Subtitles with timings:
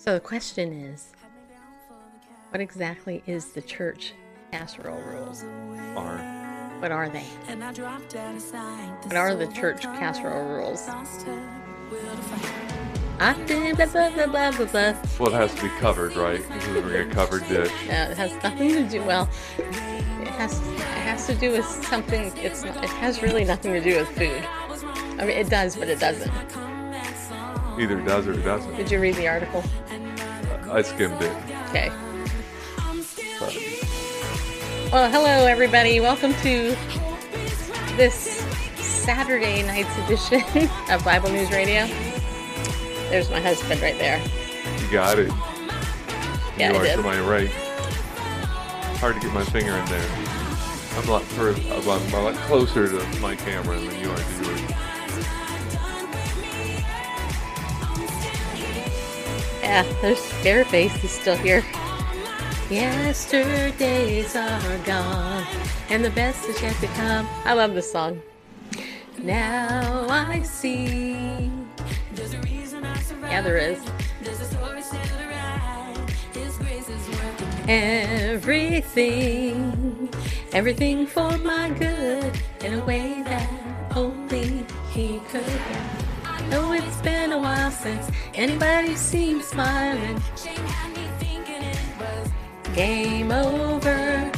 [0.00, 1.12] so the question is
[2.48, 4.14] what exactly is the church
[4.50, 5.44] casserole rules?
[5.94, 6.16] Are
[6.78, 7.26] What are they?
[9.04, 10.88] What are the church casserole rules?
[15.18, 16.40] Well, it has to be covered, right?
[16.50, 17.70] Because we're a covered dish.
[17.86, 19.02] Yeah, it has nothing to do.
[19.02, 19.28] Well,
[19.58, 22.34] it has it has to do with something.
[22.38, 24.42] It's not, it has really nothing to do with food.
[25.20, 26.32] I mean, it does, but it doesn't.
[27.80, 28.76] Either does or doesn't.
[28.76, 29.64] Did you read the article?
[29.90, 31.34] Uh, I skimmed it.
[31.70, 31.90] Okay.
[33.40, 33.56] But
[34.92, 35.98] Well, hello everybody.
[35.98, 36.76] Welcome to
[37.96, 38.44] this
[38.76, 40.42] Saturday night's edition
[40.90, 41.86] of Bible News Radio.
[43.08, 44.20] There's my husband right there.
[44.78, 45.32] you got it.
[46.58, 46.96] Yeah, you I are did.
[46.96, 47.48] to my right.
[48.98, 50.10] Hard to get my finger in there.
[50.98, 54.44] I'm a lot further, I'm a lot closer to my camera than you are to
[54.44, 54.60] yours.
[59.62, 60.90] Yeah, there's Bareface.
[60.90, 61.64] He's still here.
[62.70, 65.44] Yesterdays are gone,
[65.88, 67.26] and the best is yet to come.
[67.44, 68.22] I love this song.
[69.18, 71.50] Now I see.
[73.22, 73.78] Yeah, there is.
[77.68, 79.28] Everything,
[80.52, 82.32] everything for my good
[82.64, 83.48] in a way that
[83.96, 85.99] only He could.
[86.50, 90.20] Know it's been a while since anybody seen smiling.
[92.74, 94.32] Game over.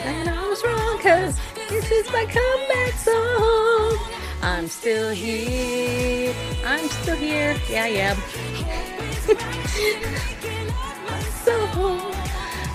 [0.00, 1.38] And I was wrong, cause
[1.68, 3.98] this is my comeback song.
[4.42, 6.32] I'm still here.
[6.64, 7.54] I'm still here.
[7.68, 8.16] Yeah, I am.
[11.44, 11.54] so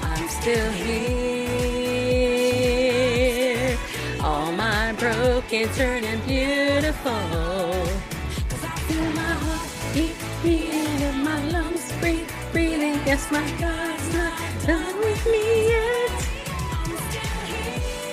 [0.04, 1.43] I'm still here.
[5.50, 7.12] Broken turning beautiful.
[8.50, 12.96] Cause I feel my heart beat, beating in my lungs, breathe, breathing.
[13.06, 16.12] Yes, my God's not done with me yet.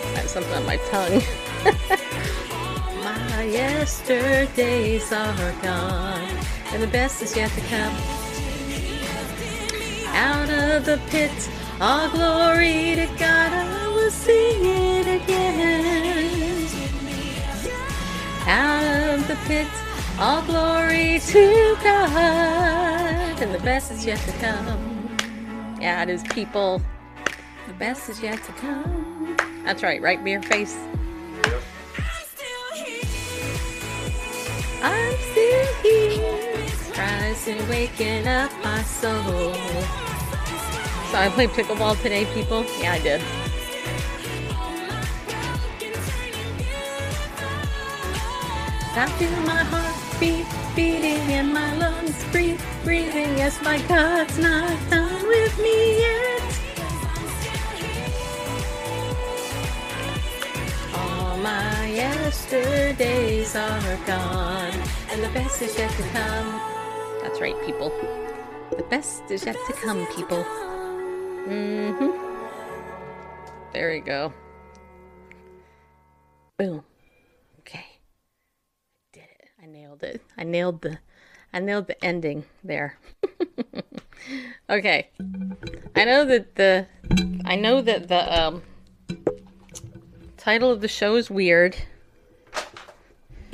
[0.02, 1.22] I have something on my tongue.
[3.04, 6.36] my yesterdays are gone,
[6.72, 7.96] and the best is yet to come.
[10.08, 16.09] Out of the pit, all glory to God, I will sing it again.
[18.52, 19.68] Out of the pit,
[20.18, 25.08] all glory to God, and the best is yet to come.
[25.80, 26.82] Yeah, it is, people.
[27.68, 29.36] The best is yet to come.
[29.62, 30.74] That's right, right, Bareface.
[31.94, 33.04] I'm still here.
[34.82, 36.66] I'm still here,
[36.98, 39.54] rising, waking up my soul.
[41.12, 42.64] So I played pickleball today, people.
[42.80, 43.22] Yeah, I did.
[48.92, 53.38] I feel my heart beat, beating in my lungs, breathe, breathing.
[53.38, 56.42] Yes, my God's not done with me yet.
[60.94, 64.74] All my yesterdays are gone,
[65.10, 66.60] and the best is yet to come.
[67.22, 67.90] That's right, people.
[68.76, 70.44] The best is yet to come, people.
[71.46, 72.10] Mm-hmm.
[73.72, 74.32] There we go.
[76.58, 76.82] Boom.
[77.60, 77.86] Okay.
[79.12, 79.48] Did it.
[79.62, 79.66] I
[80.02, 80.22] nailed it.
[80.36, 80.98] I nailed the
[81.52, 82.96] I nailed the ending there.
[84.70, 85.10] okay.
[85.96, 86.86] I know that the
[87.44, 88.62] I know that the um
[90.36, 91.76] title of the show is weird.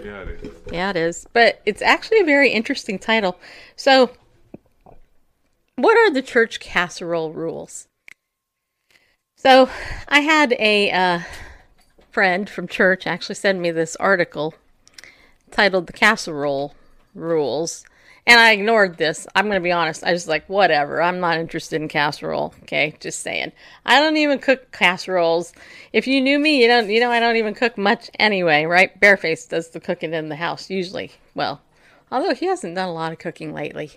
[0.02, 0.52] Yeah, it is.
[0.70, 1.26] Yeah, it is.
[1.32, 3.38] But it's actually a very interesting title.
[3.74, 4.10] So,
[5.76, 7.88] what are the church casserole rules?
[9.36, 9.70] So,
[10.08, 11.20] I had a uh,
[12.10, 14.54] friend from church actually send me this article
[15.56, 16.74] titled The Casserole
[17.14, 17.86] Rules.
[18.26, 19.26] And I ignored this.
[19.34, 20.04] I'm going to be honest.
[20.04, 21.00] I was like, whatever.
[21.00, 22.52] I'm not interested in casserole.
[22.64, 23.52] Okay, just saying.
[23.86, 25.52] I don't even cook casseroles.
[25.92, 26.90] If you knew me, you don't.
[26.90, 29.00] You know, I don't even cook much anyway, right?
[29.00, 31.12] Bareface does the cooking in the house usually.
[31.34, 31.62] Well,
[32.10, 33.92] although he hasn't done a lot of cooking lately.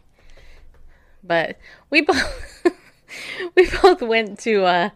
[1.23, 1.57] But
[1.89, 2.67] we both
[3.55, 4.89] we both went to uh,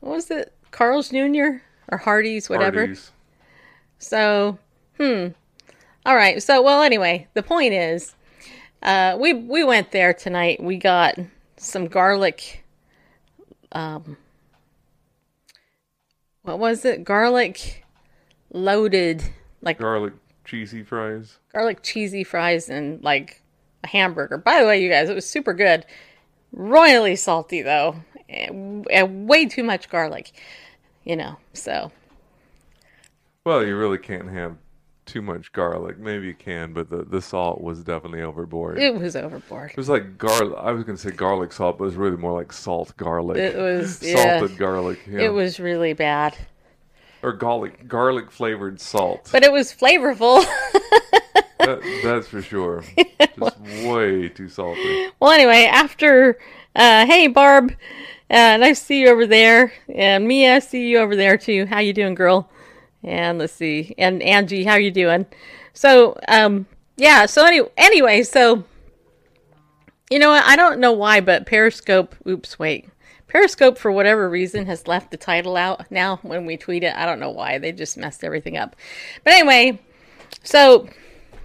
[0.00, 0.54] what was it?
[0.70, 1.60] Carl's Jr.
[1.88, 2.86] or Hardee's, whatever.
[2.86, 3.12] Hardee's.
[3.98, 4.58] So,
[4.96, 5.28] hmm.
[6.08, 6.42] All right.
[6.42, 8.14] So, well, anyway, the point is,
[8.82, 10.58] uh, we we went there tonight.
[10.58, 11.18] We got
[11.58, 12.64] some garlic.
[13.72, 14.16] Um,
[16.44, 17.04] what was it?
[17.04, 17.84] Garlic
[18.54, 19.22] loaded,
[19.60, 20.14] like Garlic
[20.46, 21.36] cheesy fries.
[21.52, 23.42] garlic cheesy fries and like
[23.84, 24.38] a hamburger.
[24.38, 25.84] By the way, you guys, it was super good.
[26.52, 27.96] Royally salty though,
[28.30, 30.32] and, and way too much garlic.
[31.04, 31.92] You know, so
[33.44, 34.56] Well, you really can't have
[35.08, 35.98] too much garlic.
[35.98, 38.78] Maybe you can, but the, the salt was definitely overboard.
[38.78, 39.70] it was overboard.
[39.70, 40.56] It was like garlic.
[40.58, 43.38] I was going to say garlic salt, but it was really more like salt garlic.
[43.38, 44.38] It was yeah.
[44.38, 45.00] salted garlic.
[45.10, 45.20] Yeah.
[45.20, 46.36] It was really bad,
[47.22, 49.30] or garlic garlic flavored salt.
[49.32, 50.44] but it was flavorful.
[51.58, 52.84] that, that's for sure.
[53.38, 55.08] Just way too salty.
[55.20, 56.38] well, anyway, after,
[56.76, 57.72] uh, hey Barb,
[58.30, 61.66] uh, nice to see you over there, and Mia, I see you over there too.
[61.66, 62.50] How you doing, girl?
[63.02, 65.26] And let's see, and Angie, how you doing?
[65.72, 66.66] So, um,
[66.96, 67.26] yeah.
[67.26, 68.64] So anyway, anyway, so
[70.10, 70.44] you know what?
[70.44, 72.16] I don't know why, but Periscope.
[72.26, 72.88] Oops, wait.
[73.28, 76.94] Periscope, for whatever reason, has left the title out now when we tweet it.
[76.96, 77.58] I don't know why.
[77.58, 78.74] They just messed everything up.
[79.22, 79.78] But anyway,
[80.42, 80.88] so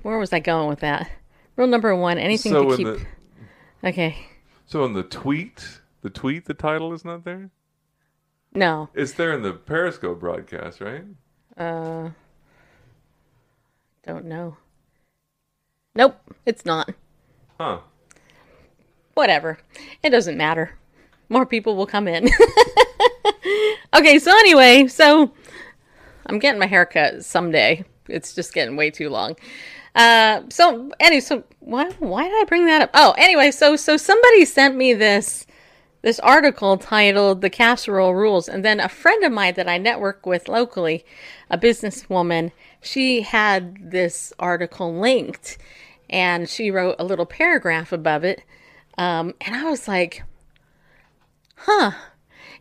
[0.01, 1.11] where was I going with that?
[1.55, 2.87] Rule number one: anything So to keep.
[2.87, 3.05] the
[3.83, 4.15] Okay.
[4.65, 7.51] so in the tweet, the tweet, the title is not there.
[8.53, 8.89] No.
[8.93, 11.03] It's there in the Periscope broadcast, right?
[11.57, 12.09] Uh.
[14.05, 14.57] Don't know.
[15.95, 16.93] Nope, it's not.
[17.57, 17.79] Huh.
[19.13, 19.59] Whatever.
[20.01, 20.77] It doesn't matter.
[21.29, 22.27] More people will come in.
[23.93, 25.31] okay, so anyway, so
[26.25, 27.85] I'm getting my hair cut someday.
[28.09, 29.37] It's just getting way too long.
[29.95, 32.89] Uh, so anyway, so why why did I bring that up?
[32.93, 35.45] Oh, anyway, so so somebody sent me this
[36.03, 40.25] this article titled "The Casserole Rules," and then a friend of mine that I network
[40.25, 41.03] with locally,
[41.49, 42.51] a businesswoman,
[42.81, 45.57] she had this article linked,
[46.09, 48.43] and she wrote a little paragraph above it,
[48.97, 50.23] um, and I was like,
[51.55, 51.93] "Huh."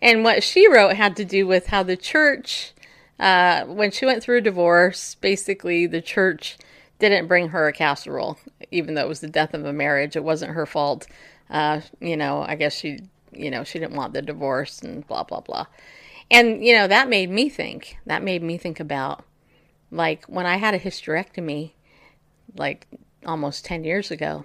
[0.00, 2.72] And what she wrote had to do with how the church,
[3.20, 6.58] uh, when she went through a divorce, basically the church
[6.98, 8.38] didn't bring her a casserole,
[8.70, 10.16] even though it was the death of a marriage.
[10.16, 11.06] It wasn't her fault.
[11.50, 13.00] Uh, you know, I guess she,
[13.32, 15.66] you know, she didn't want the divorce and blah, blah, blah.
[16.30, 17.96] And, you know, that made me think.
[18.06, 19.24] That made me think about,
[19.90, 21.72] like, when I had a hysterectomy,
[22.56, 22.86] like,
[23.26, 24.44] almost 10 years ago,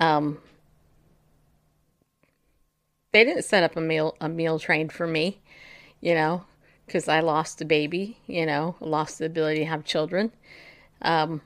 [0.00, 0.38] um,
[3.12, 5.40] they didn't set up a meal a meal train for me,
[6.00, 6.44] you know,
[6.86, 10.32] because I lost a baby, you know, lost the ability to have children.
[11.02, 11.42] Um,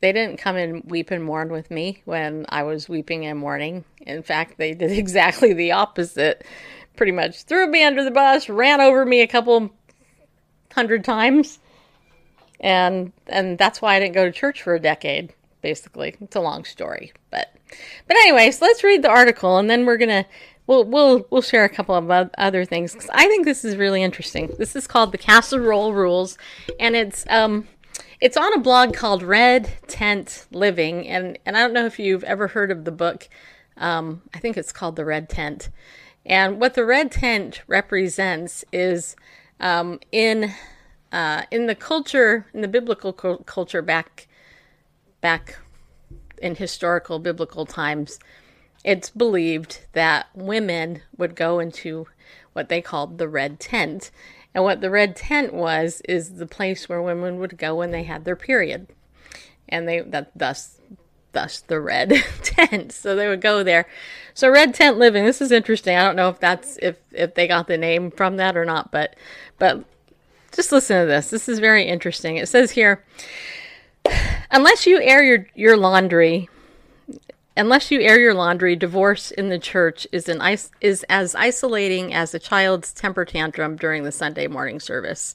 [0.00, 3.84] they didn't come and weep and mourn with me when I was weeping and mourning.
[4.00, 6.44] In fact, they did exactly the opposite.
[6.96, 9.70] Pretty much threw me under the bus, ran over me a couple
[10.72, 11.60] hundred times,
[12.60, 15.32] and and that's why I didn't go to church for a decade.
[15.62, 17.54] Basically, it's a long story, but
[18.06, 20.26] but anyways, let's read the article, and then we're gonna
[20.66, 24.02] we'll we'll we'll share a couple of other things cuz I think this is really
[24.02, 24.50] interesting.
[24.58, 26.36] This is called the Casserole Rules,
[26.80, 27.68] and it's um
[28.20, 32.24] it's on a blog called Red Tent Living, and and I don't know if you've
[32.24, 33.28] ever heard of the book.
[33.76, 35.70] Um, I think it's called the Red Tent,
[36.26, 39.14] and what the Red Tent represents is
[39.60, 40.52] um, in
[41.12, 44.26] uh, in the culture in the biblical cul- culture back
[45.20, 45.58] back
[46.40, 48.18] in historical biblical times,
[48.84, 52.06] it's believed that women would go into
[52.52, 54.10] what they called the red tent.
[54.58, 58.02] And what the red tent was is the place where women would go when they
[58.02, 58.88] had their period.
[59.68, 60.80] And they that thus
[61.30, 62.10] thus the red
[62.42, 62.90] tent.
[62.90, 63.86] So they would go there.
[64.34, 65.96] So red tent living, this is interesting.
[65.96, 68.90] I don't know if that's if if they got the name from that or not,
[68.90, 69.14] but
[69.60, 69.84] but
[70.50, 71.30] just listen to this.
[71.30, 72.36] This is very interesting.
[72.36, 73.04] It says here
[74.50, 76.48] unless you air your, your laundry
[77.58, 80.40] unless you air your laundry divorce in the church is an
[80.80, 85.34] is, as isolating as a child's temper tantrum during the sunday morning service.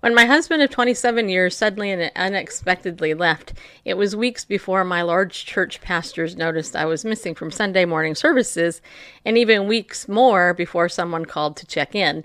[0.00, 5.02] When my husband of 27 years suddenly and unexpectedly left it was weeks before my
[5.02, 8.82] large church pastors noticed i was missing from sunday morning services
[9.24, 12.24] and even weeks more before someone called to check in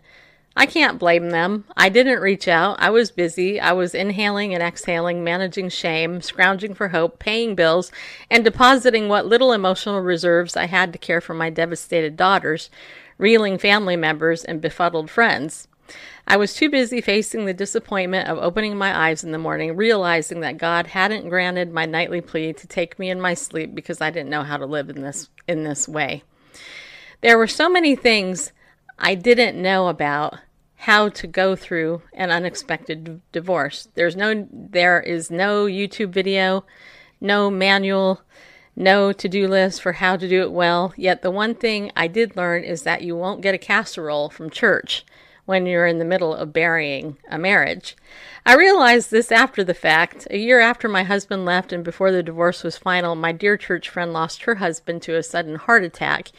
[0.55, 1.63] I can't blame them.
[1.77, 2.75] I didn't reach out.
[2.79, 3.59] I was busy.
[3.59, 7.91] I was inhaling and exhaling, managing shame, scrounging for hope, paying bills,
[8.29, 12.69] and depositing what little emotional reserves I had to care for my devastated daughters,
[13.17, 15.69] reeling family members, and befuddled friends.
[16.27, 20.41] I was too busy facing the disappointment of opening my eyes in the morning, realizing
[20.41, 24.11] that God hadn't granted my nightly plea to take me in my sleep because I
[24.11, 26.23] didn't know how to live in this in this way.
[27.21, 28.51] There were so many things
[29.03, 30.37] I didn't know about
[30.75, 33.87] how to go through an unexpected d- divorce.
[33.95, 36.65] There's no there is no YouTube video,
[37.19, 38.21] no manual,
[38.75, 40.93] no to-do list for how to do it well.
[40.95, 44.51] Yet the one thing I did learn is that you won't get a casserole from
[44.51, 45.03] church
[45.45, 47.97] when you're in the middle of burying a marriage.
[48.45, 50.27] I realized this after the fact.
[50.29, 53.89] A year after my husband left and before the divorce was final, my dear church
[53.89, 56.31] friend lost her husband to a sudden heart attack.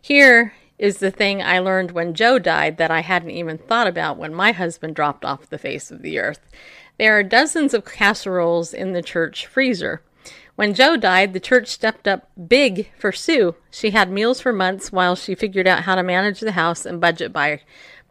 [0.00, 0.52] Here
[0.84, 4.34] is the thing I learned when Joe died that I hadn't even thought about when
[4.34, 6.40] my husband dropped off the face of the earth.
[6.98, 10.02] There are dozens of casseroles in the church freezer.
[10.56, 13.54] When Joe died, the church stepped up big for Sue.
[13.70, 17.00] She had meals for months while she figured out how to manage the house and
[17.00, 17.62] budget by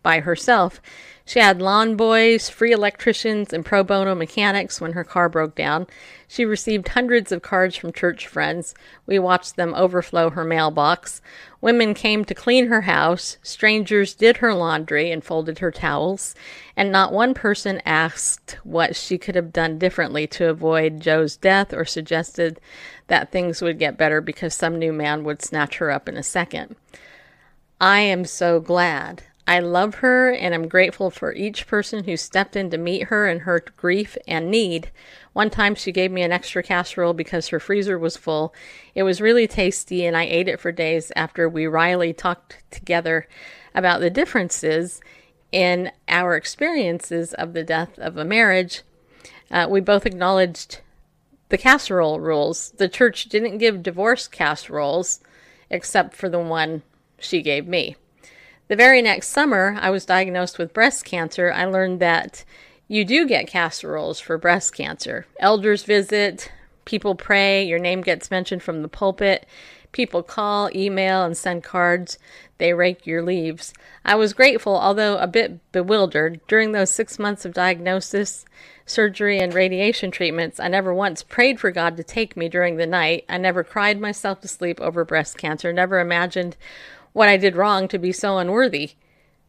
[0.01, 0.81] by herself.
[1.25, 5.87] She had lawn boys, free electricians, and pro bono mechanics when her car broke down.
[6.27, 8.75] She received hundreds of cards from church friends.
[9.05, 11.21] We watched them overflow her mailbox.
[11.63, 13.37] Women came to clean her house.
[13.41, 16.35] Strangers did her laundry and folded her towels.
[16.75, 21.73] And not one person asked what she could have done differently to avoid Joe's death
[21.73, 22.59] or suggested
[23.07, 26.21] that things would get better because some new man would snatch her up in a
[26.21, 26.75] second.
[27.79, 32.55] I am so glad I love her and I'm grateful for each person who stepped
[32.55, 34.89] in to meet her in her grief and need.
[35.33, 38.53] One time she gave me an extra casserole because her freezer was full.
[38.95, 43.27] It was really tasty and I ate it for days after we Riley talked together
[43.75, 45.01] about the differences
[45.51, 48.83] in our experiences of the death of a marriage.
[49.51, 50.79] Uh, we both acknowledged
[51.49, 52.71] the casserole rules.
[52.77, 55.19] The church didn't give divorce casseroles
[55.69, 56.81] except for the one
[57.19, 57.97] she gave me.
[58.73, 61.51] The very next summer, I was diagnosed with breast cancer.
[61.51, 62.43] I learned that
[62.87, 65.27] you do get casseroles for breast cancer.
[65.39, 66.51] Elders visit,
[66.83, 69.45] people pray, your name gets mentioned from the pulpit,
[69.91, 72.17] people call, email, and send cards.
[72.57, 73.75] They rake your leaves.
[74.03, 76.41] I was grateful, although a bit bewildered.
[76.47, 78.43] During those six months of diagnosis,
[78.87, 82.87] surgery, and radiation treatments, I never once prayed for God to take me during the
[82.87, 83.25] night.
[83.29, 86.57] I never cried myself to sleep over breast cancer, never imagined
[87.13, 88.91] what I did wrong to be so unworthy.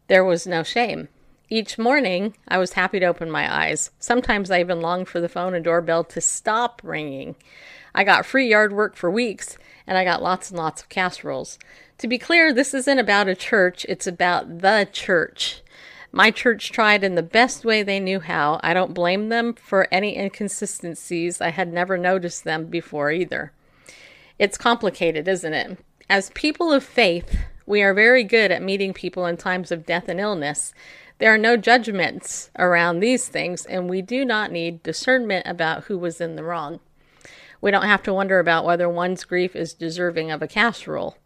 [0.06, 1.09] There was no shame.
[1.49, 3.90] Each morning, I was happy to open my eyes.
[3.99, 7.37] Sometimes I even longed for the phone and doorbell to stop ringing.
[7.94, 11.59] I got free yard work for weeks, and I got lots and lots of casseroles.
[11.99, 15.62] To be clear, this isn't about a church, it's about the church.
[16.11, 18.61] My church tried in the best way they knew how.
[18.62, 21.40] I don't blame them for any inconsistencies.
[21.40, 23.52] I had never noticed them before either.
[24.38, 25.78] It's complicated, isn't it?
[26.09, 30.09] As people of faith, we are very good at meeting people in times of death
[30.09, 30.75] and illness.
[31.18, 35.97] There are no judgments around these things, and we do not need discernment about who
[35.97, 36.80] was in the wrong.
[37.61, 41.16] We don't have to wonder about whether one's grief is deserving of a casserole.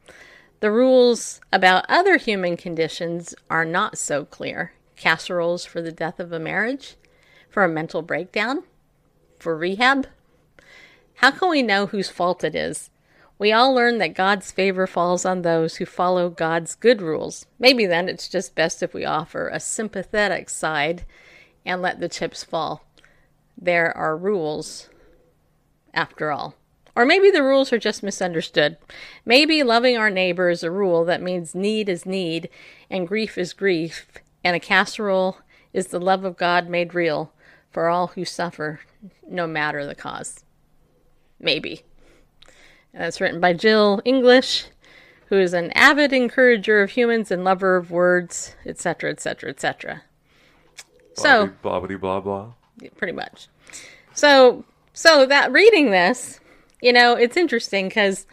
[0.61, 4.73] The rules about other human conditions are not so clear.
[4.97, 6.97] Casseroles for the death of a marriage?
[7.49, 8.65] For a mental breakdown?
[9.39, 10.07] For rehab?
[11.15, 12.91] How can we know whose fault it is?
[13.39, 17.47] We all learn that God's favor falls on those who follow God's good rules.
[17.59, 21.05] Maybe then it's just best if we offer a sympathetic side
[21.65, 22.85] and let the chips fall.
[23.57, 24.89] There are rules,
[25.95, 26.55] after all.
[26.97, 28.77] Or maybe the rules are just misunderstood.
[29.25, 32.49] Maybe loving our neighbor is a rule that means need is need
[32.91, 34.09] and grief is grief,
[34.43, 35.39] and a casserole
[35.73, 37.33] is the love of God made real
[37.71, 38.81] for all who suffer,
[39.29, 40.45] no matter the cause.
[41.39, 41.85] Maybe.
[42.99, 44.67] And that's written by Jill English,
[45.29, 50.03] who is an avid encourager of humans and lover of words, etc., etc., etc.
[51.13, 52.53] So, blah blah blah blah.
[52.97, 53.47] pretty much.
[54.15, 54.65] So,
[54.95, 56.41] so that reading this,
[56.83, 58.27] you know, it's interesting because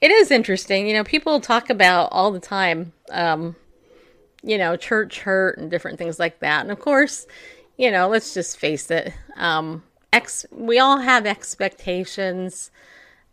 [0.00, 0.86] it is interesting.
[0.86, 3.54] You know, people talk about all the time, um,
[4.42, 6.62] you know, church hurt and different things like that.
[6.62, 7.26] And of course,
[7.76, 9.12] you know, let's just face it.
[9.36, 12.70] Um, ex- we all have expectations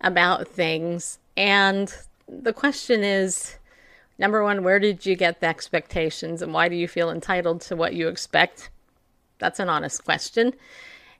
[0.01, 1.19] about things.
[1.35, 1.93] And
[2.27, 3.57] the question is
[4.17, 7.75] number one, where did you get the expectations and why do you feel entitled to
[7.75, 8.69] what you expect?
[9.39, 10.53] That's an honest question.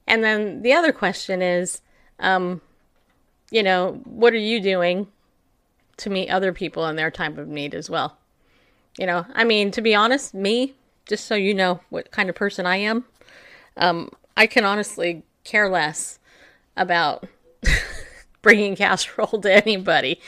[0.07, 1.81] And then the other question is,
[2.19, 2.61] um,
[3.51, 5.07] you know, what are you doing
[5.97, 8.17] to meet other people in their time of need as well?
[8.97, 10.73] You know, I mean, to be honest, me,
[11.05, 13.05] just so you know what kind of person I am,
[13.77, 16.19] um, I can honestly care less
[16.75, 17.25] about
[18.47, 20.21] bringing casserole to anybody.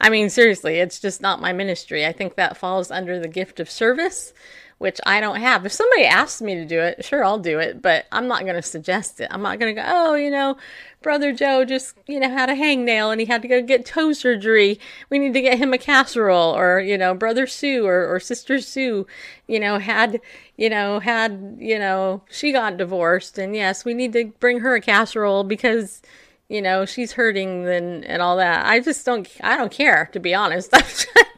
[0.00, 2.06] I mean, seriously, it's just not my ministry.
[2.06, 4.32] I think that falls under the gift of service,
[4.78, 5.66] which I don't have.
[5.66, 8.56] If somebody asks me to do it, sure, I'll do it, but I'm not going
[8.56, 9.28] to suggest it.
[9.30, 10.56] I'm not going to go, oh, you know,
[11.02, 14.14] Brother Joe just, you know, had a hangnail and he had to go get toe
[14.14, 14.80] surgery.
[15.10, 16.56] We need to get him a casserole.
[16.56, 19.06] Or, you know, Brother Sue or, or Sister Sue,
[19.46, 20.18] you know, had,
[20.56, 23.36] you know, had, you know, she got divorced.
[23.36, 26.00] And yes, we need to bring her a casserole because,
[26.48, 28.66] you know, she's hurting and, and all that.
[28.66, 30.70] I just don't, I don't care, to be honest.
[30.74, 30.82] I'm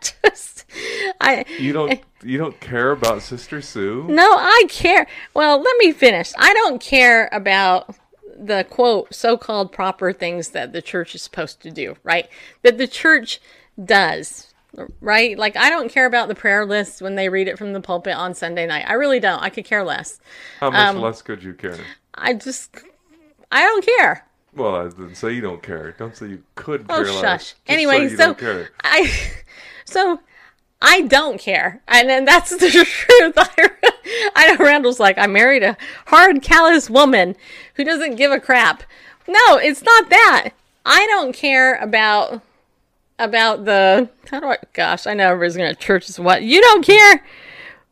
[0.00, 0.64] just,
[1.20, 4.06] I, You don't you don't care about Sister Sue?
[4.08, 5.06] no, I care.
[5.34, 6.32] Well, let me finish.
[6.36, 7.94] I don't care about
[8.36, 12.28] the quote so called proper things that the church is supposed to do, right?
[12.62, 13.40] That the church
[13.82, 14.52] does,
[15.00, 15.38] right?
[15.38, 18.14] Like, I don't care about the prayer list when they read it from the pulpit
[18.14, 18.84] on Sunday night.
[18.86, 19.42] I really don't.
[19.42, 20.20] I could care less.
[20.60, 21.78] How much um, less could you care?
[22.14, 22.76] I just,
[23.50, 24.27] I don't care.
[24.54, 25.92] Well, I didn't say you don't care.
[25.98, 27.20] Don't say you could Oh, care less.
[27.20, 27.54] shush.
[27.66, 28.70] Anyway, so care.
[28.82, 29.10] I,
[29.84, 30.20] so
[30.82, 33.34] I don't care, and then that's the truth.
[33.36, 35.76] I, I know Randall's like I married a
[36.06, 37.36] hard, callous woman
[37.74, 38.82] who doesn't give a crap.
[39.26, 40.50] No, it's not that.
[40.86, 42.40] I don't care about
[43.18, 44.56] about the how do I?
[44.72, 47.22] Gosh, I know everybody's gonna church is what you don't care.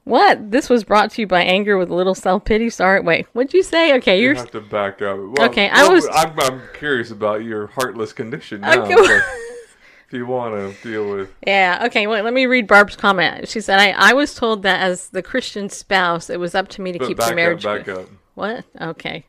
[0.06, 0.52] What?
[0.52, 2.70] This was brought to you by anger with a little self pity.
[2.70, 3.26] Sorry, wait.
[3.32, 3.92] What'd you say?
[3.96, 4.34] Okay, You you're.
[4.36, 5.18] have to back up.
[5.18, 8.84] Well, Okay, I well, was- I'm, I'm curious about your heartless condition now.
[8.84, 8.94] Okay.
[8.94, 13.48] if you want to deal with, Yeah, okay, wait, let me read Barb's comment.
[13.48, 16.82] She said, I, I was told that as the Christian spouse, it was up to
[16.82, 17.66] me to but keep the marriage.
[17.66, 18.06] up, back up.
[18.36, 18.64] What?
[18.80, 19.26] Okay.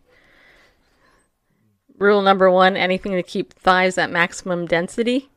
[1.97, 5.31] Rule number one anything to keep thighs at maximum density.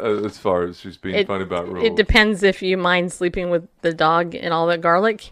[0.00, 1.84] Uh, as far as she's being It- funny about rules.
[1.86, 5.30] It depends if you mind sleeping with the dog and all that garlic.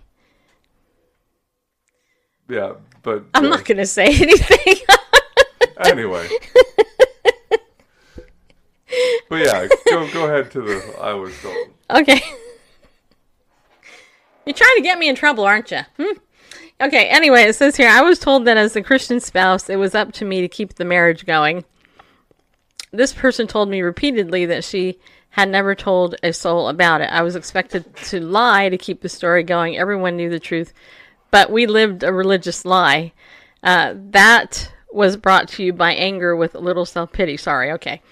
[2.49, 4.77] yeah, but I'm uh, not going to say anything.
[5.85, 6.29] anyway.
[9.29, 10.95] but yeah, go go ahead to the.
[11.01, 11.57] I was told.
[11.91, 12.21] okay.
[14.45, 15.81] You're trying to get me in trouble, aren't you?
[15.99, 16.19] Hmm?
[16.81, 19.95] Okay, anyway, it says here I was told that as the Christian spouse, it was
[19.95, 21.65] up to me to keep the marriage going.
[22.93, 24.99] This person told me repeatedly that she
[25.31, 27.09] had never told a soul about it.
[27.11, 29.79] I was expected to lie to keep the story going.
[29.79, 30.75] Everyone knew the truth,
[31.31, 33.13] but we lived a religious lie.
[33.63, 37.39] Uh, that was brought to you by anger with a little self pity.
[37.39, 38.03] Sorry, okay.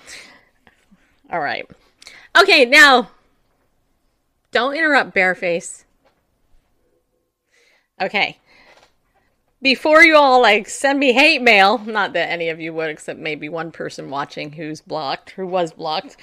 [1.31, 1.69] All right.
[2.41, 3.11] Okay, now,
[4.51, 5.85] don't interrupt, Bareface.
[8.01, 8.40] Okay.
[9.63, 13.21] Before you all like send me hate mail, not that any of you would, except
[13.21, 16.17] maybe one person watching who's blocked, who was blocked.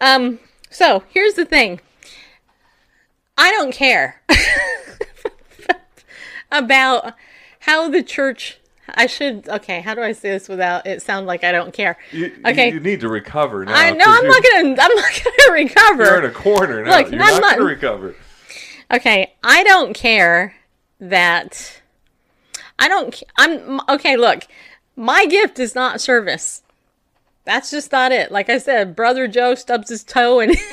[0.00, 1.80] Um, so here's the thing.
[3.38, 4.22] I don't care
[6.50, 7.14] about
[7.60, 8.58] how the church.
[8.96, 9.80] I should okay.
[9.80, 11.96] How do I say this without it sound like I don't care?
[12.12, 12.68] You, Okay.
[12.68, 13.72] you, you need to recover now.
[13.74, 14.68] I know I'm not gonna.
[14.68, 16.04] I'm not gonna recover.
[16.04, 16.98] You're in a corner now.
[16.98, 18.14] Look, you're I'm not, not- to recover.
[18.92, 20.54] Okay, I don't care
[21.00, 21.80] that
[22.78, 24.46] I don't I'm okay, look.
[24.96, 26.62] My gift is not service.
[27.44, 28.32] That's just not it.
[28.32, 30.56] Like I said, brother Joe stubs his toe and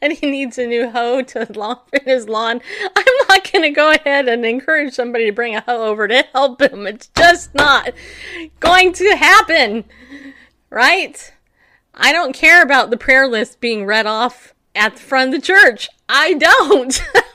[0.00, 2.60] and he needs a new hoe to lawn his lawn.
[2.96, 6.24] I'm not going to go ahead and encourage somebody to bring a hoe over to
[6.32, 6.86] help him.
[6.86, 7.92] It's just not
[8.60, 9.84] going to happen.
[10.70, 11.32] Right?
[11.94, 15.46] I don't care about the prayer list being read off at the front of the
[15.46, 15.88] church.
[16.08, 17.02] I don't.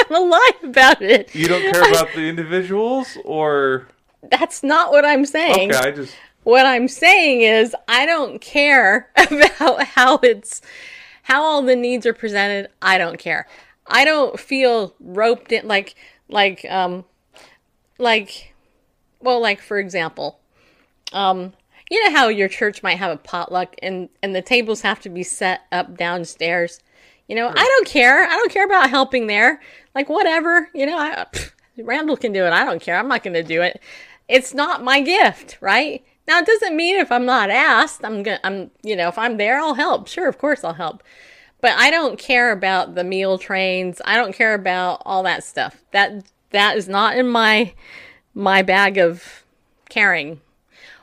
[0.00, 1.34] I'm gonna lie about it.
[1.34, 3.88] You don't care about the individuals, or
[4.30, 5.72] That's not what I'm saying.
[5.72, 5.88] okay?
[5.88, 10.60] I just What I'm saying is I don't care about how it's
[11.24, 12.70] how all the needs are presented.
[12.82, 13.46] I don't care.
[13.86, 15.94] I don't feel roped in like
[16.28, 17.04] like um
[17.98, 18.54] like
[19.20, 20.38] well like for example
[21.12, 21.52] um
[21.90, 25.08] you know how your church might have a potluck and and the tables have to
[25.08, 26.80] be set up downstairs.
[27.30, 28.24] You know, I don't care.
[28.24, 29.60] I don't care about helping there.
[29.94, 32.52] Like whatever, you know, I, pff, Randall can do it.
[32.52, 32.96] I don't care.
[32.96, 33.80] I'm not going to do it.
[34.26, 36.04] It's not my gift, right?
[36.26, 39.16] Now it doesn't mean if I'm not asked, I'm going to I'm, you know, if
[39.16, 40.08] I'm there, I'll help.
[40.08, 41.04] Sure, of course I'll help.
[41.60, 44.02] But I don't care about the meal trains.
[44.04, 45.84] I don't care about all that stuff.
[45.92, 47.74] That that is not in my
[48.34, 49.44] my bag of
[49.88, 50.40] caring.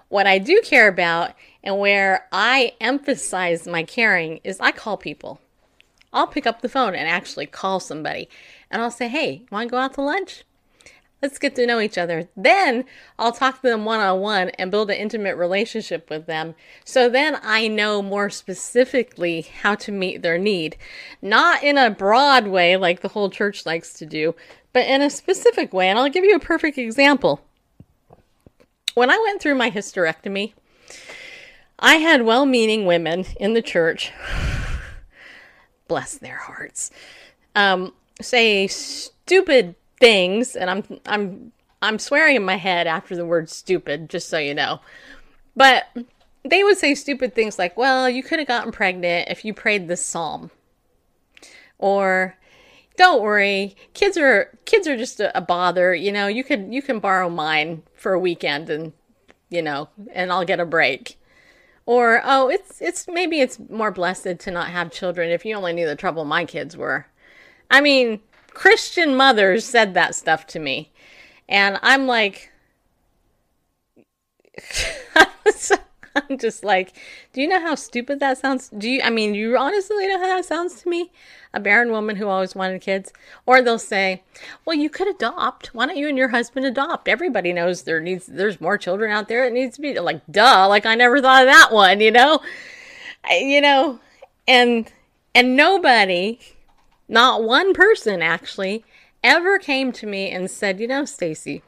[0.10, 5.40] What I do care about and where I emphasize my caring is I call people.
[6.18, 8.28] I'll pick up the phone and actually call somebody
[8.72, 10.44] and I'll say, hey, want to go out to lunch?
[11.22, 12.28] Let's get to know each other.
[12.36, 12.86] Then
[13.18, 16.56] I'll talk to them one on one and build an intimate relationship with them.
[16.86, 20.78] So then I know more specifically how to meet their need.
[21.22, 24.36] Not in a broad way like the whole church likes to do,
[24.74, 25.88] but in a specific way.
[25.88, 27.42] And I'll give you a perfect example.
[28.96, 30.54] When I went through my hysterectomy,
[31.80, 34.12] I had well meaning women in the church,
[35.88, 36.92] bless their hearts,
[37.56, 43.50] um, say stupid things, and I'm I'm I'm swearing in my head after the word
[43.50, 44.80] stupid, just so you know.
[45.56, 45.86] But
[46.44, 49.88] they would say stupid things like, well, you could have gotten pregnant if you prayed
[49.88, 50.52] this psalm.
[51.78, 52.36] Or
[52.96, 56.82] don't worry, kids are kids are just a, a bother, you know, you could you
[56.82, 58.94] can borrow mine for a weekend and
[59.50, 61.17] you know, and I'll get a break.
[61.88, 65.72] Or oh, it's it's maybe it's more blessed to not have children if you only
[65.72, 67.08] knew the trouble my kids were.
[67.72, 68.20] I mean,
[68.52, 70.92] Christian mothers said that stuff to me.
[71.48, 72.52] And I'm like
[76.30, 76.94] I'm just like,
[77.34, 78.70] do you know how stupid that sounds?
[78.70, 81.12] Do you, I mean, you honestly know how that sounds to me?
[81.54, 83.14] A barren woman who always wanted kids.
[83.46, 84.24] Or they'll say,
[84.66, 85.74] well, you could adopt.
[85.74, 87.08] Why don't you and your husband adopt?
[87.08, 89.46] Everybody knows there needs, there's more children out there.
[89.46, 92.42] It needs to be like, duh, like I never thought of that one, you know?
[93.24, 94.00] I, you know,
[94.48, 94.92] and,
[95.36, 96.40] and nobody,
[97.08, 98.84] not one person actually,
[99.24, 101.64] ever came to me and said, you know, Stacy,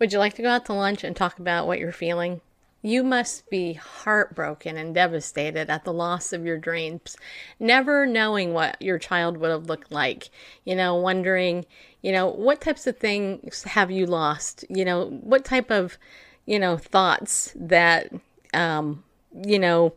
[0.00, 2.40] would you like to go out to lunch and talk about what you're feeling?
[2.82, 7.14] You must be heartbroken and devastated at the loss of your dreams,
[7.58, 10.30] never knowing what your child would have looked like.
[10.64, 11.66] You know, wondering,
[12.00, 14.64] you know, what types of things have you lost?
[14.70, 15.98] You know, what type of,
[16.46, 18.10] you know, thoughts that,
[18.54, 19.04] um,
[19.44, 19.92] you know,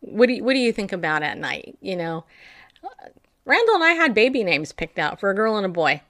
[0.00, 1.78] what do you, what do you think about at night?
[1.80, 2.24] You know,
[3.46, 6.02] Randall and I had baby names picked out for a girl and a boy,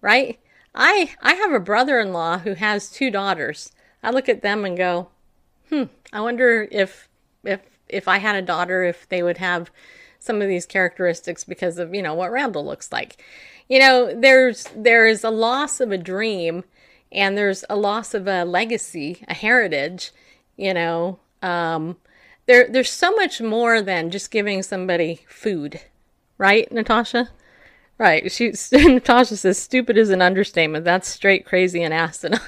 [0.00, 0.40] right?
[0.74, 3.72] I I have a brother-in-law who has two daughters.
[4.02, 5.08] I look at them and go,
[5.68, 7.08] "Hmm, I wonder if
[7.44, 9.70] if if I had a daughter if they would have
[10.18, 13.22] some of these characteristics because of, you know, what Randall looks like."
[13.68, 16.64] You know, there's there's a loss of a dream
[17.12, 20.12] and there's a loss of a legacy, a heritage,
[20.56, 21.18] you know.
[21.42, 21.96] Um
[22.46, 25.80] there there's so much more than just giving somebody food.
[26.38, 27.30] Right, Natasha?
[28.00, 28.32] Right.
[28.32, 30.86] She Natasha says stupid is an understatement.
[30.86, 32.40] That's straight crazy and asinine.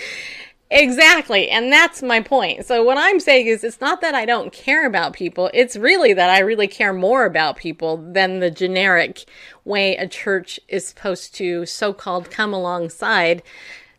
[0.70, 1.50] exactly.
[1.50, 2.64] And that's my point.
[2.64, 5.50] So what I'm saying is it's not that I don't care about people.
[5.52, 9.26] It's really that I really care more about people than the generic
[9.66, 13.42] way a church is supposed to so-called come alongside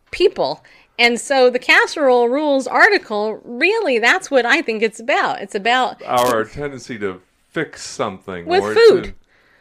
[0.09, 0.63] people.
[0.97, 5.43] And so the casserole rules article, really that's what I think it's about.
[5.43, 9.03] It's about Our tendency to fix something with food.
[9.03, 9.13] to-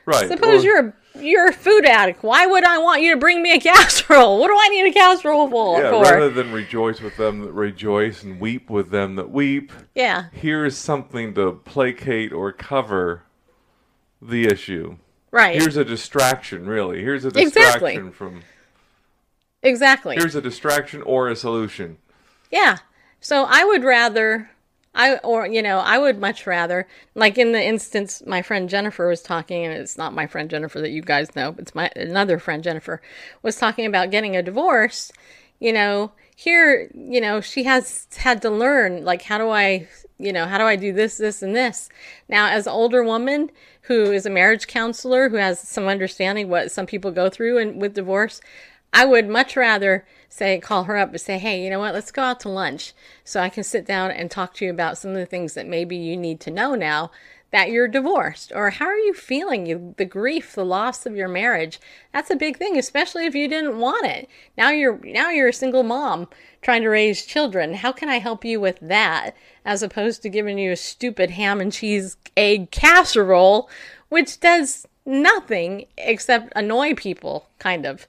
[0.06, 0.26] right.
[0.26, 2.22] Suppose or- you're a you're a food addict.
[2.22, 4.38] Why would I want you to bring me a casserole?
[4.38, 5.80] What do I need a casserole for?
[5.80, 6.02] yeah, for?
[6.02, 9.72] rather than rejoice with them that rejoice and weep with them that weep.
[9.94, 13.22] yeah, Here's something to placate or cover
[14.22, 14.96] the issue.
[15.30, 15.60] right.
[15.60, 17.00] Here's a distraction, really.
[17.02, 17.92] Here's a Exactly.
[17.94, 18.42] distraction from.
[19.62, 20.16] exactly.
[20.16, 21.98] Here's a distraction or a solution.
[22.50, 22.78] Yeah.
[23.20, 24.50] So I would rather
[24.94, 29.08] I or you know, I would much rather like in the instance my friend Jennifer
[29.08, 32.38] was talking and it's not my friend Jennifer that you guys know, it's my another
[32.38, 33.00] friend Jennifer
[33.42, 35.12] was talking about getting a divorce,
[35.60, 39.86] you know, here, you know, she has had to learn like how do I,
[40.18, 41.88] you know, how do I do this this and this.
[42.28, 43.50] Now as an older woman
[43.82, 47.80] who is a marriage counselor who has some understanding what some people go through and
[47.80, 48.40] with divorce,
[48.92, 52.12] I would much rather say, call her up and say, hey, you know what, let's
[52.12, 55.10] go out to lunch so I can sit down and talk to you about some
[55.10, 57.10] of the things that maybe you need to know now
[57.50, 58.52] that you're divorced.
[58.54, 59.66] Or how are you feeling?
[59.66, 61.80] You, the grief the loss of your marriage
[62.12, 64.28] that's a big thing especially if you didn't want it.
[64.56, 66.28] Now you're now you're a single mom
[66.62, 67.74] trying to raise children.
[67.74, 71.60] How can i help you with that as opposed to giving you a stupid ham
[71.60, 73.68] and cheese egg casserole
[74.08, 78.06] which does nothing except annoy people kind of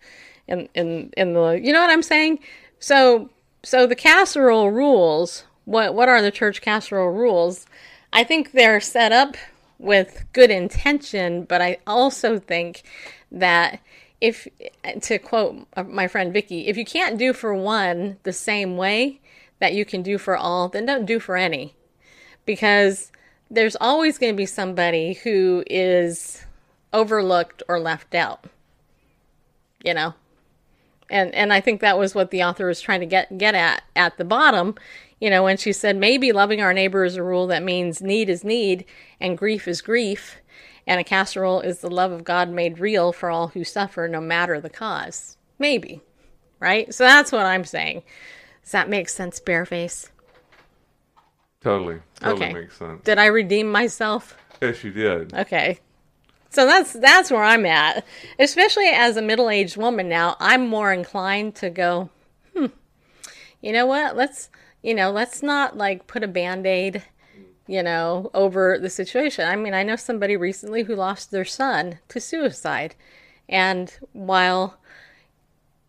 [0.47, 2.39] in in in the you know what i'm saying
[2.80, 3.30] so
[3.63, 7.65] so the casserole rules what what are the church casserole rules
[8.13, 9.38] I think they're set up
[9.80, 12.84] with good intention, but I also think
[13.32, 13.80] that
[14.19, 14.47] if,
[15.01, 19.19] to quote my friend Vicky, if you can't do for one the same way
[19.60, 21.73] that you can do for all, then don't do for any.
[22.45, 23.12] Because
[23.49, 26.45] there's always going to be somebody who is
[26.93, 28.45] overlooked or left out.
[29.84, 30.13] You know?
[31.12, 33.84] And and I think that was what the author was trying to get get at
[33.95, 34.76] at the bottom
[35.21, 38.28] you know, when she said maybe loving our neighbor is a rule that means need
[38.28, 38.84] is need
[39.21, 40.38] and grief is grief,
[40.88, 44.19] and a casserole is the love of God made real for all who suffer, no
[44.19, 45.38] matter the cause.
[45.60, 46.02] Maybe,
[46.60, 46.91] right?
[46.91, 48.02] So that's what I'm saying.
[48.63, 50.10] Does that make sense, Bareface?
[51.62, 52.00] Totally.
[52.19, 52.54] Totally Okay.
[52.54, 53.04] makes sense.
[53.04, 54.36] Did I redeem myself?
[54.60, 55.36] Yes, you did.
[55.36, 55.80] Okay.
[56.51, 58.05] So that's that's where I'm at.
[58.37, 62.11] Especially as a middle-aged woman now, I'm more inclined to go,
[62.55, 62.67] hmm.
[63.59, 64.15] You know what?
[64.15, 64.49] Let's
[64.83, 67.03] You know, let's not like put a band aid,
[67.67, 69.47] you know, over the situation.
[69.47, 72.95] I mean, I know somebody recently who lost their son to suicide.
[73.47, 74.77] And while,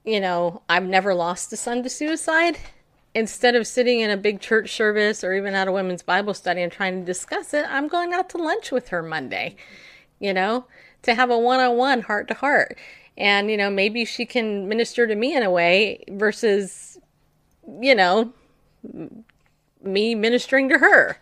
[0.04, 2.58] you know, I've never lost a son to suicide,
[3.14, 6.60] instead of sitting in a big church service or even at a women's Bible study
[6.60, 9.56] and trying to discuss it, I'm going out to lunch with her Monday,
[10.22, 10.64] you know,
[11.02, 12.78] to have a one on one heart to heart.
[13.18, 16.98] And, you know, maybe she can minister to me in a way versus,
[17.80, 18.32] you know,
[19.82, 21.18] me ministering to her.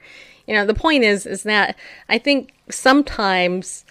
[0.46, 1.76] You know, the point is, is that
[2.08, 3.84] I think sometimes,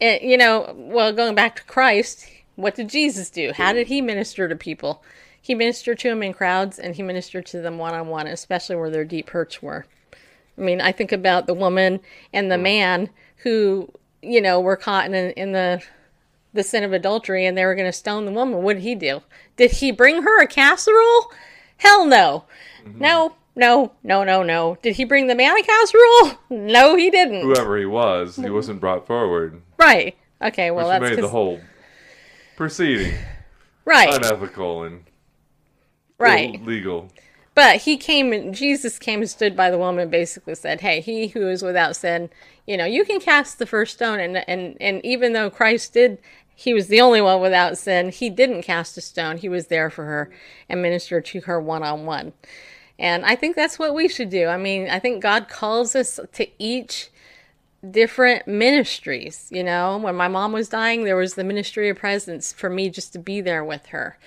[0.00, 3.52] it, you know, well, going back to Christ, what did Jesus do?
[3.52, 5.02] How did he minister to people?
[5.40, 8.76] He ministered to them in crowds and he ministered to them one on one, especially
[8.76, 9.86] where their deep hurts were.
[10.56, 12.00] I mean, I think about the woman
[12.32, 12.62] and the mm.
[12.62, 15.82] man who, you know, were caught in, in the
[16.54, 18.62] the sin of adultery and they were going to stone the woman.
[18.62, 19.22] What did he do?
[19.56, 21.32] Did he bring her a casserole?
[21.78, 22.44] Hell no.
[22.84, 22.98] Mm-hmm.
[23.00, 24.76] No, no, no, no, no.
[24.82, 26.38] Did he bring the man a casserole?
[26.50, 27.40] No, he didn't.
[27.40, 29.62] Whoever he was, he wasn't brought forward.
[29.78, 30.16] Right.
[30.42, 31.60] Okay, well, Which that's made the whole
[32.56, 33.14] proceeding
[33.84, 35.04] right unethical and
[36.18, 37.10] right legal.
[37.54, 41.00] But he came and Jesus came and stood by the woman and basically said, Hey,
[41.00, 42.30] he who is without sin,
[42.66, 46.18] you know, you can cast the first stone and and, and even though Christ did
[46.54, 49.38] he was the only one without sin, he didn't cast a stone.
[49.38, 50.30] He was there for her
[50.68, 52.32] and ministered to her one on one.
[52.98, 54.46] And I think that's what we should do.
[54.46, 57.10] I mean, I think God calls us to each
[57.90, 59.48] different ministries.
[59.50, 62.90] You know, when my mom was dying, there was the ministry of presence for me
[62.90, 64.18] just to be there with her.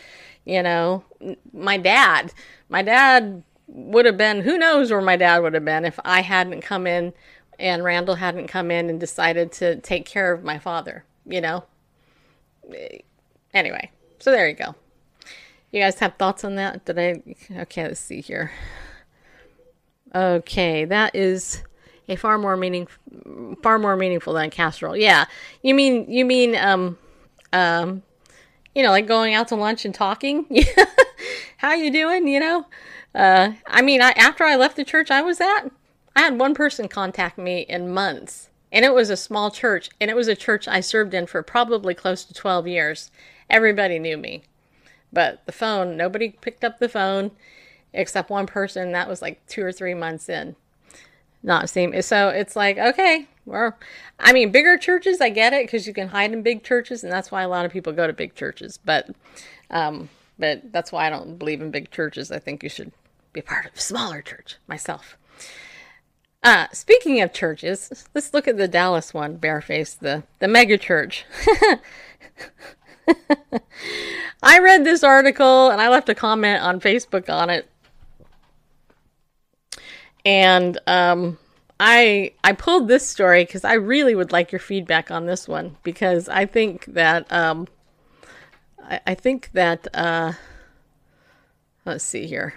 [0.43, 1.05] You know,
[1.53, 2.33] my dad,
[2.69, 6.21] my dad would have been, who knows where my dad would have been if I
[6.21, 7.13] hadn't come in
[7.57, 11.63] and Randall hadn't come in and decided to take care of my father, you know?
[13.53, 14.75] Anyway, so there you go.
[15.71, 16.85] You guys have thoughts on that?
[16.85, 17.21] Did I?
[17.61, 18.51] Okay, let's see here.
[20.13, 21.63] Okay, that is
[22.07, 22.87] a far more meaning,
[23.61, 24.95] far more meaningful than casserole.
[24.95, 25.25] Yeah,
[25.61, 26.97] you mean you mean um,
[27.51, 28.03] um,
[28.75, 30.45] you know, like going out to lunch and talking.
[31.57, 32.27] How you doing?
[32.27, 32.65] You know,
[33.15, 35.71] uh, I mean, I, after I left the church I was at,
[36.15, 40.11] I had one person contact me in months, and it was a small church, and
[40.11, 43.11] it was a church I served in for probably close to 12 years.
[43.49, 44.43] Everybody knew me,
[45.13, 47.31] but the phone, nobody picked up the phone
[47.93, 48.91] except one person.
[48.91, 50.55] That was like two or three months in.
[51.41, 52.29] Not seem so.
[52.29, 53.77] It's like okay, well,
[54.19, 57.11] I mean, bigger churches, I get it because you can hide in big churches, and
[57.11, 58.79] that's why a lot of people go to big churches.
[58.83, 59.09] But,
[59.69, 62.31] um, but that's why I don't believe in big churches.
[62.31, 62.91] I think you should
[63.33, 64.57] be part of a smaller church.
[64.67, 65.17] Myself.
[66.43, 71.25] Uh, speaking of churches, let's look at the Dallas one, Bareface, the the mega church.
[74.43, 77.67] I read this article and I left a comment on Facebook on it.
[80.23, 81.39] And um,
[81.79, 85.77] I I pulled this story because I really would like your feedback on this one
[85.83, 87.67] because I think that um,
[88.81, 90.33] I, I think that uh,
[91.85, 92.53] let's see here.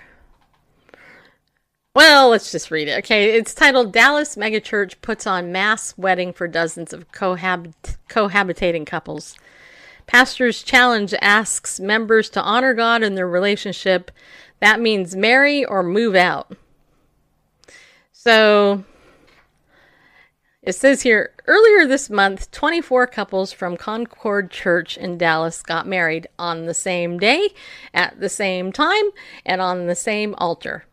[1.94, 2.98] Well, let's just read it.
[2.98, 9.34] Okay, it's titled Dallas Megachurch puts on mass wedding for dozens of cohabit- cohabitating couples.
[10.06, 14.12] Pastor's Challenge asks members to honor God in their relationship.
[14.60, 16.56] That means marry or move out.
[18.12, 18.84] So
[20.68, 26.26] it says here earlier this month, 24 couples from Concord Church in Dallas got married
[26.38, 27.54] on the same day,
[27.94, 29.04] at the same time,
[29.46, 30.84] and on the same altar.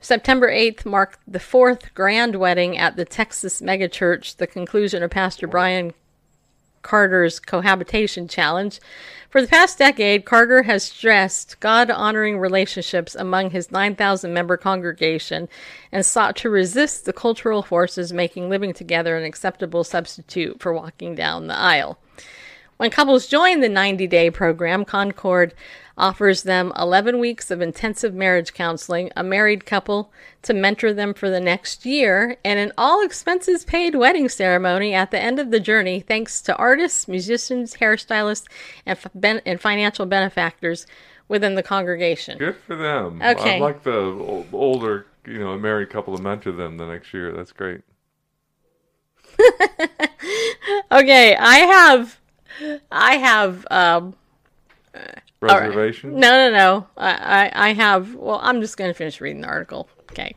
[0.00, 5.46] September 8th marked the fourth grand wedding at the Texas megachurch, the conclusion of Pastor
[5.46, 5.94] Bryan
[6.82, 8.80] Carter's cohabitation challenge.
[9.28, 15.48] For the past decade, Carter has stressed God honoring relationships among his 9,000 member congregation
[15.92, 21.14] and sought to resist the cultural forces making living together an acceptable substitute for walking
[21.14, 21.98] down the aisle.
[22.76, 25.52] When couples join the 90 day program, Concord
[26.00, 30.10] offers them 11 weeks of intensive marriage counseling, a married couple
[30.42, 35.10] to mentor them for the next year, and an all expenses paid wedding ceremony at
[35.10, 38.46] the end of the journey, thanks to artists, musicians, hairstylists,
[38.86, 40.86] and, ben- and financial benefactors
[41.28, 42.38] within the congregation.
[42.38, 43.20] Good for them.
[43.22, 43.56] Okay.
[43.56, 47.32] I'd like the older, you know, a married couple to mentor them the next year.
[47.32, 47.82] That's great.
[50.90, 52.20] okay, I have,
[52.90, 54.14] I have, um,
[55.40, 56.12] Reservation?
[56.12, 56.20] Right.
[56.20, 56.86] No, no, no.
[56.96, 58.14] I, I, I have.
[58.14, 59.88] Well, I'm just going to finish reading the article.
[60.10, 60.34] Okay.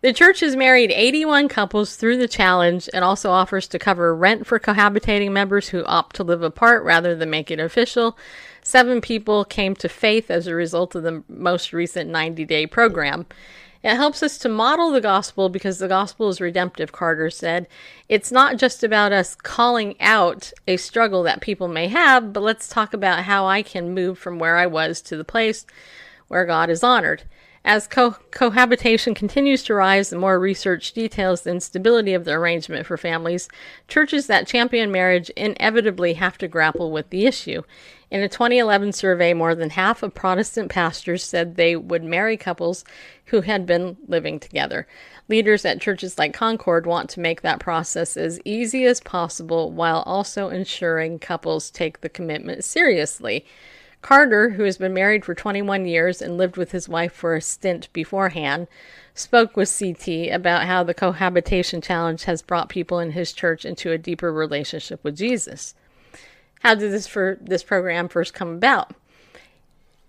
[0.00, 4.46] The church has married 81 couples through the challenge and also offers to cover rent
[4.46, 8.16] for cohabitating members who opt to live apart rather than make it official.
[8.62, 13.26] Seven people came to faith as a result of the most recent 90 day program.
[13.82, 17.68] It helps us to model the gospel because the gospel is redemptive, Carter said.
[18.08, 22.68] It's not just about us calling out a struggle that people may have, but let's
[22.68, 25.64] talk about how I can move from where I was to the place
[26.26, 27.22] where God is honored.
[27.64, 32.86] As co- cohabitation continues to rise and more research details the instability of the arrangement
[32.86, 33.48] for families,
[33.88, 37.62] churches that champion marriage inevitably have to grapple with the issue.
[38.10, 42.84] In a 2011 survey, more than half of Protestant pastors said they would marry couples
[43.28, 44.86] who had been living together.
[45.28, 50.02] Leaders at churches like Concord want to make that process as easy as possible while
[50.06, 53.44] also ensuring couples take the commitment seriously.
[54.00, 57.40] Carter, who has been married for 21 years and lived with his wife for a
[57.40, 58.68] stint beforehand,
[59.14, 63.90] spoke with CT about how the cohabitation challenge has brought people in his church into
[63.90, 65.74] a deeper relationship with Jesus.
[66.60, 68.94] How did this for this program first come about?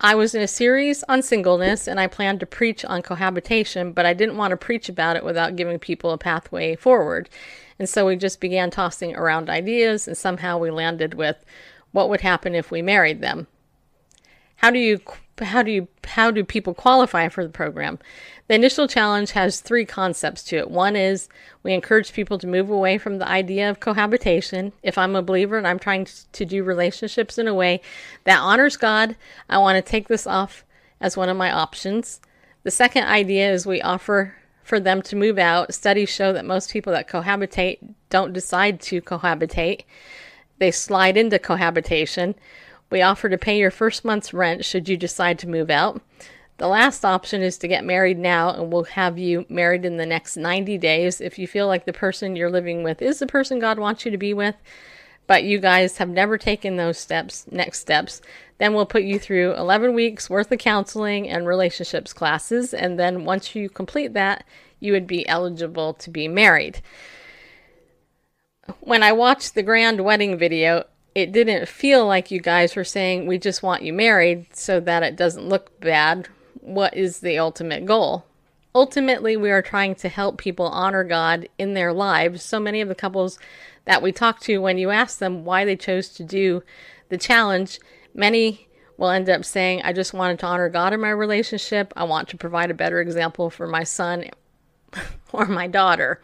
[0.02, 4.06] I was in a series on singleness and I planned to preach on cohabitation, but
[4.06, 7.30] I didn't want to preach about it without giving people a pathway forward.
[7.78, 11.44] And so we just began tossing around ideas and somehow we landed with
[11.92, 13.48] what would happen if we married them.
[14.58, 15.02] How do you
[15.46, 18.00] how do you how do people qualify for the program?
[18.48, 20.72] The initial challenge has three concepts to it.
[20.72, 21.30] One is
[21.62, 24.74] we encourage people to move away from the idea of cohabitation.
[24.82, 27.82] If I'm a believer and I'm trying to do relationships in a way
[28.24, 29.16] that honors God,
[29.50, 30.66] I want to take this off
[31.00, 32.22] as one of my options.
[32.64, 35.74] The second idea is we offer for them to move out.
[35.74, 39.82] Studies show that most people that cohabitate don't decide to cohabitate.
[40.60, 42.36] They slide into cohabitation.
[42.90, 46.02] We offer to pay your first month's rent should you decide to move out.
[46.58, 50.06] The last option is to get married now, and we'll have you married in the
[50.06, 51.22] next 90 days.
[51.22, 54.12] If you feel like the person you're living with is the person God wants you
[54.12, 54.56] to be with,
[55.26, 58.22] but you guys have never taken those steps, next steps,
[58.58, 62.74] then we'll put you through 11 weeks worth of counseling and relationships classes.
[62.74, 64.44] And then once you complete that,
[64.82, 66.82] you would be eligible to be married.
[68.82, 70.86] When I watched the grand wedding video,
[71.22, 75.04] it didn't feel like you guys were saying we just want you married so that
[75.04, 76.28] it doesn't look bad.
[76.62, 78.26] What is the ultimate goal?
[78.76, 82.44] Ultimately, we are trying to help people honor God in their lives.
[82.44, 83.40] So many of the couples
[83.86, 86.62] that we talk to, when you ask them why they chose to do
[87.10, 87.80] the challenge,
[88.14, 91.94] many will end up saying, I just wanted to honor God in my relationship.
[91.96, 94.26] I want to provide a better example for my son
[95.32, 96.22] or my daughter.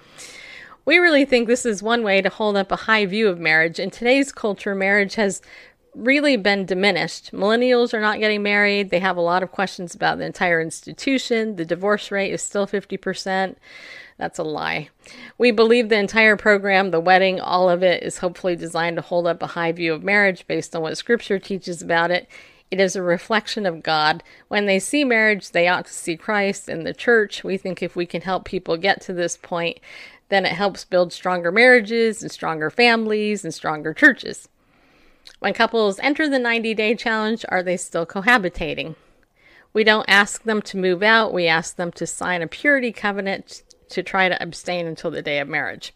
[0.86, 3.80] We really think this is one way to hold up a high view of marriage.
[3.80, 5.42] In today's culture, marriage has
[5.96, 7.32] really been diminished.
[7.32, 8.92] Millennials are not getting married.
[8.92, 11.56] They have a lot of questions about the entire institution.
[11.56, 13.56] The divorce rate is still 50%.
[14.18, 14.90] That's a lie.
[15.38, 19.26] We believe the entire program, the wedding, all of it is hopefully designed to hold
[19.26, 22.28] up a high view of marriage based on what scripture teaches about it.
[22.72, 24.24] It is a reflection of God.
[24.48, 27.44] When they see marriage, they ought to see Christ in the church.
[27.44, 29.80] We think if we can help people get to this point,
[30.30, 34.48] then it helps build stronger marriages and stronger families and stronger churches.
[35.40, 38.96] When couples enter the 90 day challenge, are they still cohabitating?
[39.74, 43.64] We don't ask them to move out, we ask them to sign a purity covenant
[43.90, 45.94] to try to abstain until the day of marriage.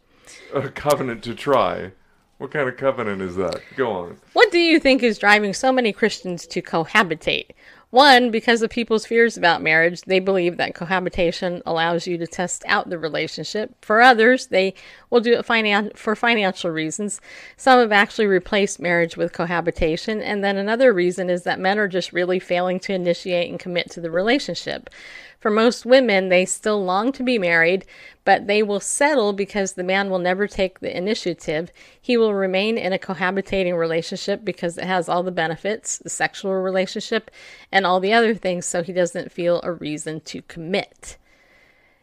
[0.53, 1.91] A covenant to try.
[2.39, 3.61] What kind of covenant is that?
[3.75, 4.17] Go on.
[4.33, 7.51] What do you think is driving so many Christians to cohabitate?
[7.91, 12.63] One, because of people's fears about marriage, they believe that cohabitation allows you to test
[12.67, 13.73] out the relationship.
[13.83, 14.75] For others, they
[15.09, 17.19] will do it finan- for financial reasons.
[17.57, 20.21] Some have actually replaced marriage with cohabitation.
[20.21, 23.89] And then another reason is that men are just really failing to initiate and commit
[23.91, 24.91] to the relationship.
[25.39, 27.85] For most women, they still long to be married,
[28.25, 31.71] but they will settle because the man will never take the initiative.
[32.01, 36.53] He will remain in a cohabitating relationship because it has all the benefits, the sexual
[36.55, 37.31] relationship,
[37.71, 41.17] and all the other things, so he doesn't feel a reason to commit.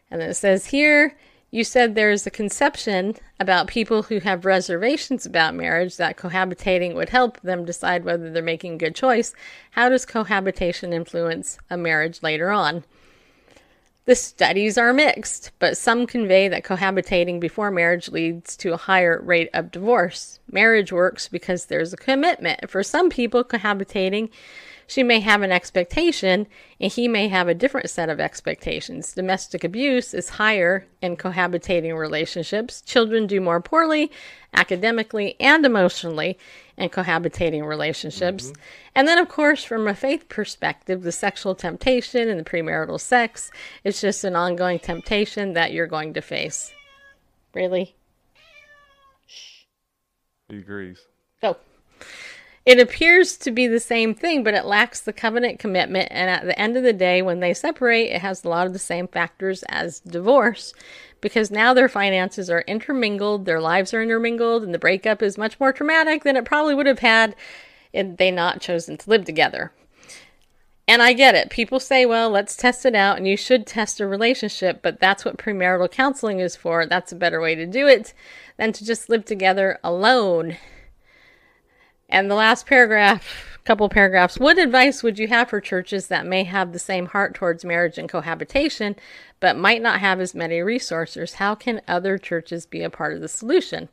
[0.09, 1.15] And it says here,
[1.51, 7.09] you said there's a conception about people who have reservations about marriage that cohabitating would
[7.09, 9.33] help them decide whether they're making a good choice.
[9.71, 12.83] How does cohabitation influence a marriage later on?
[14.07, 19.21] The studies are mixed, but some convey that cohabitating before marriage leads to a higher
[19.21, 20.39] rate of divorce.
[20.49, 22.69] Marriage works because there's a commitment.
[22.69, 24.29] For some people, cohabitating
[24.89, 26.47] she may have an expectation,
[26.79, 29.11] and he may have a different set of expectations.
[29.11, 32.81] Domestic abuse is higher in cohabitating relationships.
[32.81, 34.09] Children do more poorly
[34.53, 36.39] academically and emotionally
[36.77, 38.47] in cohabitating relationships.
[38.47, 38.61] Mm-hmm.
[38.95, 43.51] And then, of course, from a faith perspective, the sexual temptation and the premarital sex
[43.83, 46.71] is just an ongoing temptation that you're going to face.
[47.53, 47.95] Really?
[49.25, 49.63] Shh.
[50.49, 50.99] He agrees.
[51.41, 51.57] Oh.
[52.65, 56.09] it appears to be the same thing, but it lacks the covenant commitment.
[56.11, 58.73] And at the end of the day, when they separate, it has a lot of
[58.73, 60.73] the same factors as divorce
[61.21, 65.59] because now their finances are intermingled, their lives are intermingled, and the breakup is much
[65.59, 67.35] more traumatic than it probably would have had
[67.93, 69.71] had they not chosen to live together.
[70.87, 71.49] And I get it.
[71.49, 75.25] People say, well, let's test it out, and you should test a relationship, but that's
[75.25, 76.85] what premarital counseling is for.
[76.85, 78.13] That's a better way to do it
[78.55, 80.57] than to just live together alone.
[82.09, 86.45] And the last paragraph, couple paragraphs, what advice would you have for churches that may
[86.45, 88.95] have the same heart towards marriage and cohabitation,
[89.41, 91.33] but might not have as many resources?
[91.33, 93.89] How can other churches be a part of the solution?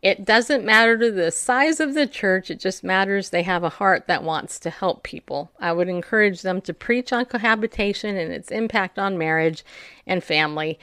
[0.00, 3.68] It doesn't matter to the size of the church, it just matters they have a
[3.68, 5.50] heart that wants to help people.
[5.58, 9.64] I would encourage them to preach on cohabitation and its impact on marriage
[10.06, 10.78] and family.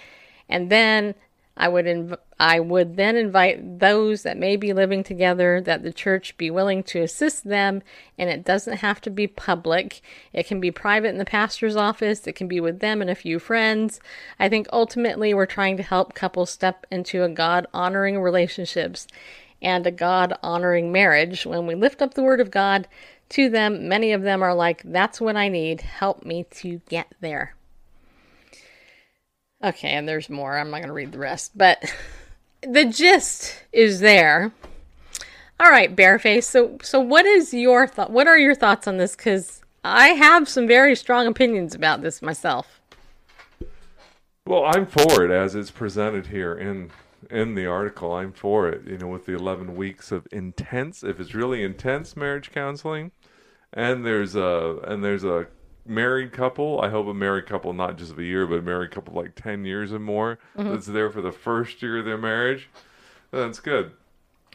[0.49, 1.15] And then
[1.55, 5.93] I would inv- I would then invite those that may be living together that the
[5.93, 7.81] church be willing to assist them
[8.17, 10.01] and it doesn't have to be public.
[10.33, 13.15] It can be private in the pastor's office, it can be with them and a
[13.15, 14.01] few friends.
[14.37, 19.07] I think ultimately we're trying to help couples step into a God honoring relationships
[19.61, 21.45] and a God honoring marriage.
[21.45, 22.87] When we lift up the word of God
[23.29, 25.81] to them, many of them are like that's what I need.
[25.81, 27.55] Help me to get there.
[29.63, 30.57] Okay, and there's more.
[30.57, 31.83] I'm not going to read the rest, but
[32.67, 34.51] the gist is there.
[35.59, 36.43] All right, Bareface.
[36.43, 38.11] So, so what is your thought?
[38.11, 39.15] What are your thoughts on this?
[39.15, 42.81] Because I have some very strong opinions about this myself.
[44.47, 46.91] Well, I'm for it as it's presented here in
[47.31, 48.13] in the article.
[48.13, 48.85] I'm for it.
[48.85, 53.11] You know, with the 11 weeks of intense, if it's really intense marriage counseling,
[53.73, 55.47] and there's a and there's a
[55.85, 56.81] married couple.
[56.81, 59.35] I hope a married couple, not just of a year, but a married couple like
[59.35, 60.71] 10 years or more Mm-hmm.
[60.71, 62.69] that's there for the first year of their marriage.
[63.31, 63.91] That's good.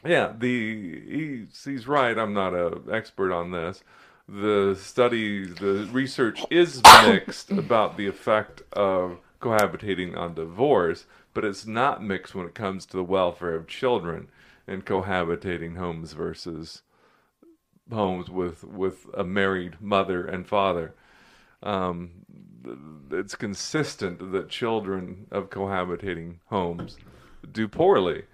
[0.05, 2.17] Yeah, the he's, he's right.
[2.19, 3.83] I'm not an expert on this.
[4.29, 11.05] The study, the research is mixed about the effect of cohabitating on divorce,
[11.35, 14.29] but it's not mixed when it comes to the welfare of children
[14.67, 16.83] and cohabitating homes versus
[17.93, 20.95] homes with with a married mother and father
[21.63, 22.11] um,
[23.11, 26.97] it's consistent that children of cohabitating homes
[27.53, 28.25] do poorly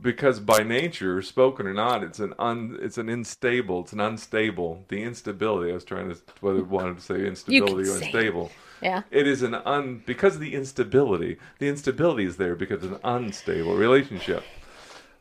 [0.00, 4.84] because by nature, spoken or not, it's an un, it's an unstable, it's an unstable.
[4.88, 5.70] The instability.
[5.70, 8.02] I was trying to whether I wanted to say instability or say it.
[8.04, 8.50] unstable.
[8.80, 9.02] Yeah.
[9.10, 11.38] It is an un because of the instability.
[11.58, 14.44] The instability is there because it's an unstable relationship.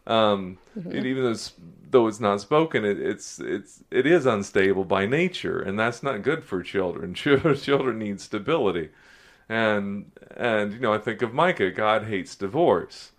[0.07, 1.53] Um, and even though it's,
[1.91, 6.23] though it's not spoken, it, it's it's it is unstable by nature, and that's not
[6.23, 7.13] good for children.
[7.13, 8.89] Children need stability,
[9.49, 11.71] and and you know I think of Micah.
[11.71, 13.11] God hates divorce.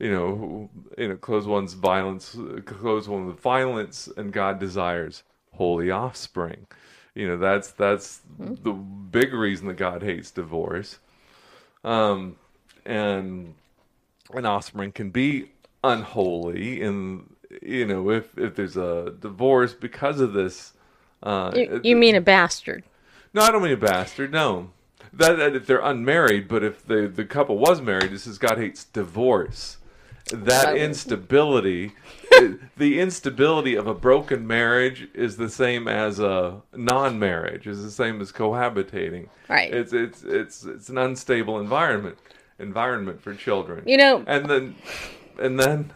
[0.00, 5.22] You know, you know, close one's violence, close one with violence, and God desires
[5.52, 6.66] holy offspring.
[7.14, 10.98] You know, that's that's the big reason that God hates divorce.
[11.84, 12.36] Um,
[12.84, 13.54] and
[14.34, 15.50] an offspring can be
[15.84, 20.72] unholy and you know if if there's a divorce because of this
[21.22, 22.84] uh You, you mean a bastard?
[23.34, 24.70] no i don't mean a bastard no
[25.12, 28.58] that, that if they're unmarried but if the the couple was married this is god
[28.58, 29.78] hates divorce
[30.30, 30.76] that Right.
[30.78, 31.92] instability
[32.76, 38.20] the instability of a broken marriage is the same as a non-marriage is the same
[38.20, 39.74] as cohabitating Right.
[39.74, 42.16] it's it's it's it's an unstable environment
[42.60, 44.76] environment for children You know- and then
[45.38, 45.92] and then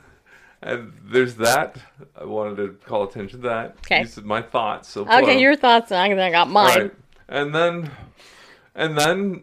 [0.62, 1.76] and there's that
[2.20, 4.02] i wanted to call attention to that Okay.
[4.02, 5.32] these are my thoughts so Okay, far.
[5.32, 5.90] your thoughts.
[5.90, 6.78] And I I got mine.
[6.78, 6.92] Right.
[7.28, 7.90] And then,
[8.74, 9.42] and then,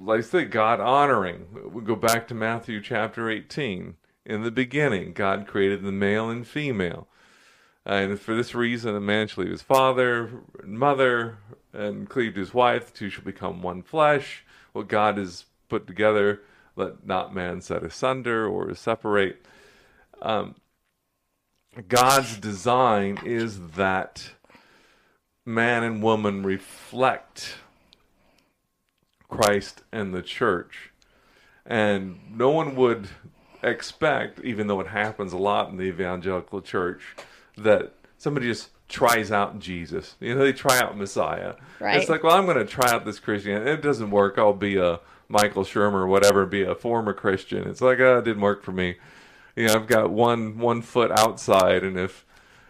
[0.00, 1.46] like I said, God honoring.
[1.72, 3.94] We go back to Matthew chapter 18.
[4.26, 7.08] In the beginning, God created the male and female.
[7.84, 10.30] And for this reason, a man shall leave his father
[10.62, 11.38] and mother
[11.72, 12.92] and cleave to his wife.
[12.92, 14.44] The two shall become one flesh.
[14.72, 16.42] What God has put together,
[16.76, 19.44] let not man set asunder or separate.
[20.20, 20.54] Um,
[21.88, 24.30] God's design is that
[25.44, 27.56] man and woman reflect
[29.28, 30.90] Christ and the church.
[31.64, 33.08] And no one would
[33.62, 37.02] expect, even though it happens a lot in the evangelical church,
[37.56, 40.16] that somebody just tries out Jesus.
[40.20, 41.54] You know, they try out Messiah.
[41.80, 41.96] Right.
[41.96, 43.66] It's like, well, I'm going to try out this Christian.
[43.66, 44.36] It doesn't work.
[44.36, 45.00] I'll be a
[45.32, 47.66] Michael Shermer whatever, be a former Christian.
[47.66, 48.96] It's like, oh, it didn't work for me.
[49.56, 52.26] You know, I've got one one foot outside, and if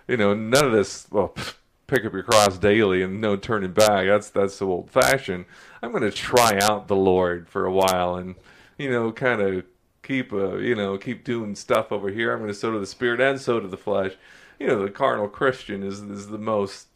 [0.06, 1.34] you know none of this, well,
[1.88, 4.06] pick up your cross daily and no turning back.
[4.06, 5.44] That's that's so old fashioned.
[5.82, 8.36] I'm going to try out the Lord for a while, and
[8.78, 9.64] you know, kind of
[10.04, 12.32] keep uh, you know keep doing stuff over here.
[12.32, 14.12] I'm going to sow to the spirit and sow to the flesh.
[14.60, 16.86] you know the carnal Christian is is the most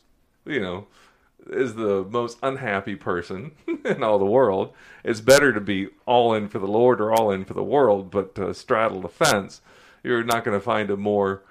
[0.44, 0.86] you know
[1.50, 3.52] is the most unhappy person
[3.84, 4.72] in all the world.
[5.04, 8.10] It's better to be all in for the Lord or all in for the world,
[8.10, 9.60] but to straddle the fence,
[10.02, 11.42] you're not going to find a more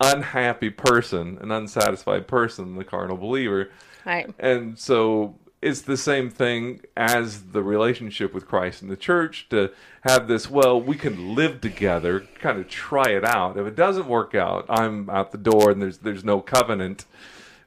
[0.00, 3.70] unhappy person, an unsatisfied person than the carnal believer.
[4.04, 4.32] Right.
[4.38, 9.70] And so it's the same thing as the relationship with Christ and the church to
[10.02, 13.56] have this, well, we can live together, kind of try it out.
[13.56, 17.06] If it doesn't work out, I'm out the door and there's there's no covenant,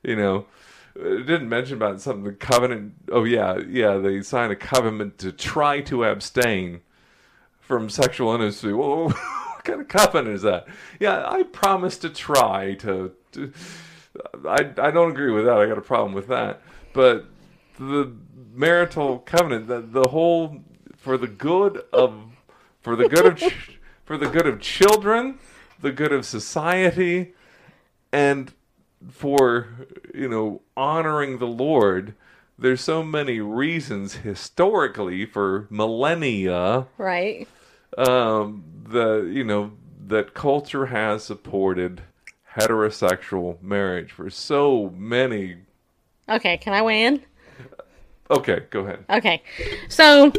[0.04, 0.46] you know.
[0.96, 2.94] Didn't mention about something the covenant.
[3.12, 6.82] Oh yeah, yeah, they sign a covenant to try to abstain
[7.60, 8.74] from sexual intimacy.
[8.74, 10.68] Well, what kind of covenant is that?
[11.00, 13.14] Yeah, I promise to try to.
[13.34, 13.54] to
[14.46, 15.58] I I don't agree with that.
[15.58, 16.62] I got a problem with that.
[16.94, 17.26] But
[17.80, 18.14] the
[18.54, 20.62] marital covenant, the, the whole
[20.98, 22.14] for the good of
[22.82, 25.40] for the good of ch- for the good of children,
[25.80, 27.34] the good of society,
[28.12, 28.54] and
[29.10, 29.68] for
[30.14, 32.14] you know honoring the Lord.
[32.58, 37.48] There's so many reasons historically for millennia Right.
[37.98, 39.72] um, the you know
[40.08, 42.02] that culture has supported
[42.56, 45.58] heterosexual marriage for so many.
[46.30, 47.22] Okay, can I weigh in?
[48.30, 49.04] Okay, go ahead.
[49.10, 49.42] Okay.
[49.90, 50.32] So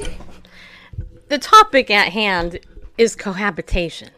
[1.28, 2.60] the topic at hand
[2.98, 4.10] is cohabitation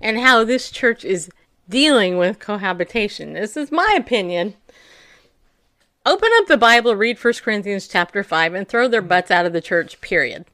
[0.00, 1.30] and how this church is
[1.68, 3.32] dealing with cohabitation.
[3.32, 4.54] This is my opinion.
[6.06, 9.52] Open up the Bible, read 1 Corinthians chapter 5 and throw their butts out of
[9.54, 10.44] the church, period.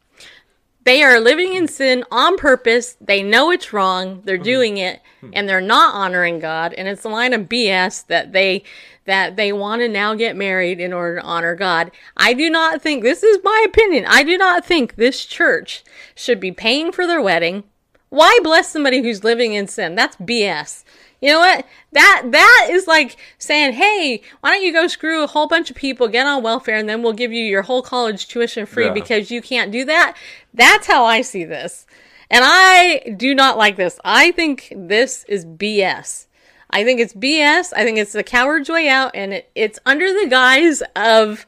[0.85, 2.97] They are living in sin on purpose.
[3.01, 4.23] They know it's wrong.
[4.25, 4.45] They're mm-hmm.
[4.45, 5.31] doing it hmm.
[5.33, 6.73] and they're not honoring God.
[6.73, 8.63] And it's a line of BS that they
[9.05, 11.91] that they want to now get married in order to honor God.
[12.17, 14.05] I do not think this is my opinion.
[14.07, 15.83] I do not think this church
[16.15, 17.65] should be paying for their wedding.
[18.09, 19.95] Why bless somebody who's living in sin?
[19.95, 20.85] That's BS.
[21.21, 21.67] You know what?
[21.93, 25.77] That that is like saying, "Hey, why don't you go screw a whole bunch of
[25.77, 28.93] people, get on welfare, and then we'll give you your whole college tuition free Yeah.
[28.93, 30.17] because you can't do that."
[30.55, 31.87] That's how I see this,
[32.31, 33.99] and I do not like this.
[34.05, 36.27] I think this is BS.
[36.71, 37.73] I think it's BS.
[37.77, 41.45] I think it's the coward's way out, and it, it's under the guise of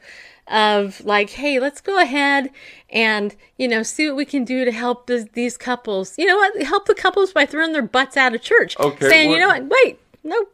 [0.47, 2.49] of like, hey, let's go ahead
[2.93, 6.17] and you know see what we can do to help this, these couples.
[6.17, 6.61] You know what?
[6.63, 8.79] Help the couples by throwing their butts out of church.
[8.79, 9.79] Okay, saying, you know what- what?
[9.83, 10.45] Wait, no,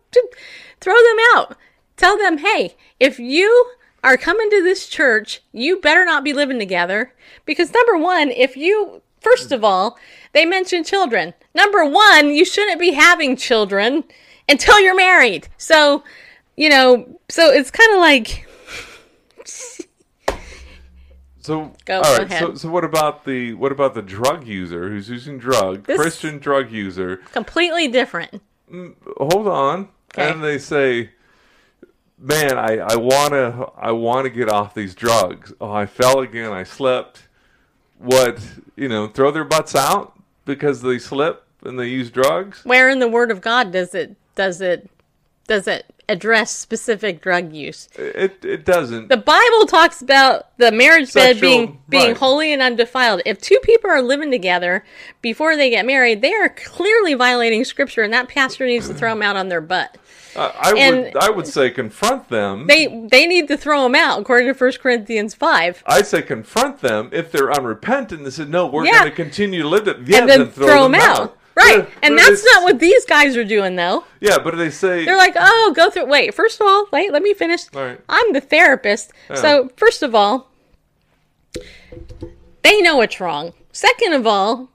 [0.80, 1.56] throw them out.
[1.98, 3.72] Tell them, hey, if you
[4.04, 7.14] are coming to this church, you better not be living together
[7.46, 9.98] because number one, if you first of all,
[10.34, 11.34] they mention children.
[11.54, 14.06] Number one, you shouldn't be having children
[14.48, 15.50] until you're married.
[15.58, 16.04] So,
[16.56, 18.48] you know, so it's kind of like
[21.50, 22.30] So Go, all right.
[22.32, 26.38] So, so what about the what about the drug user who's using drug This- Christian
[26.38, 27.18] drug user?
[27.32, 28.40] completely different.
[28.72, 30.30] Mm, hold on, Okay.
[30.30, 31.10] and they say,
[32.20, 35.52] "Man, I I wanna I wanna get off these drugs.
[35.60, 36.52] Oh, I fell again.
[36.52, 37.24] I slipped.
[37.98, 38.40] What
[38.76, 39.08] you know?
[39.08, 40.14] Throw their butts out
[40.46, 42.64] because they slip and they use drugs.
[42.64, 44.88] Where in the Word of God does it does it
[45.50, 47.90] does it address specific drug use?
[47.98, 49.10] It it doesn't.
[49.10, 52.18] The Bible talks about the marriage bed being being right.
[52.18, 53.22] holy and undefiled.
[53.26, 54.86] If two people are living together
[55.22, 59.10] before they get married, they are clearly violating Scripture, and that pastor needs to throw
[59.10, 59.98] them out on their butt.
[60.36, 62.68] I, I and- would I would say confront them.
[62.68, 66.80] They they need to throw them out, according to 1 Corinthians five, I say confront
[66.82, 69.00] them if they're unrepentant and say no, we're Yeah.
[69.00, 69.98] going to continue to live it.
[70.06, 71.39] Yeah, and then, throw, them out.
[71.56, 74.06] Right, Yeah, and that's not what these guys are doing, though.
[74.22, 76.06] Yeah, but they say They're like, oh, go through.
[76.06, 77.64] Wait, first of all, wait, let me finish.
[77.76, 78.00] All right.
[78.08, 79.12] I'm the therapist.
[79.34, 80.52] So, first of all,
[82.64, 83.54] they know it's wrong.
[83.72, 84.70] Second of all,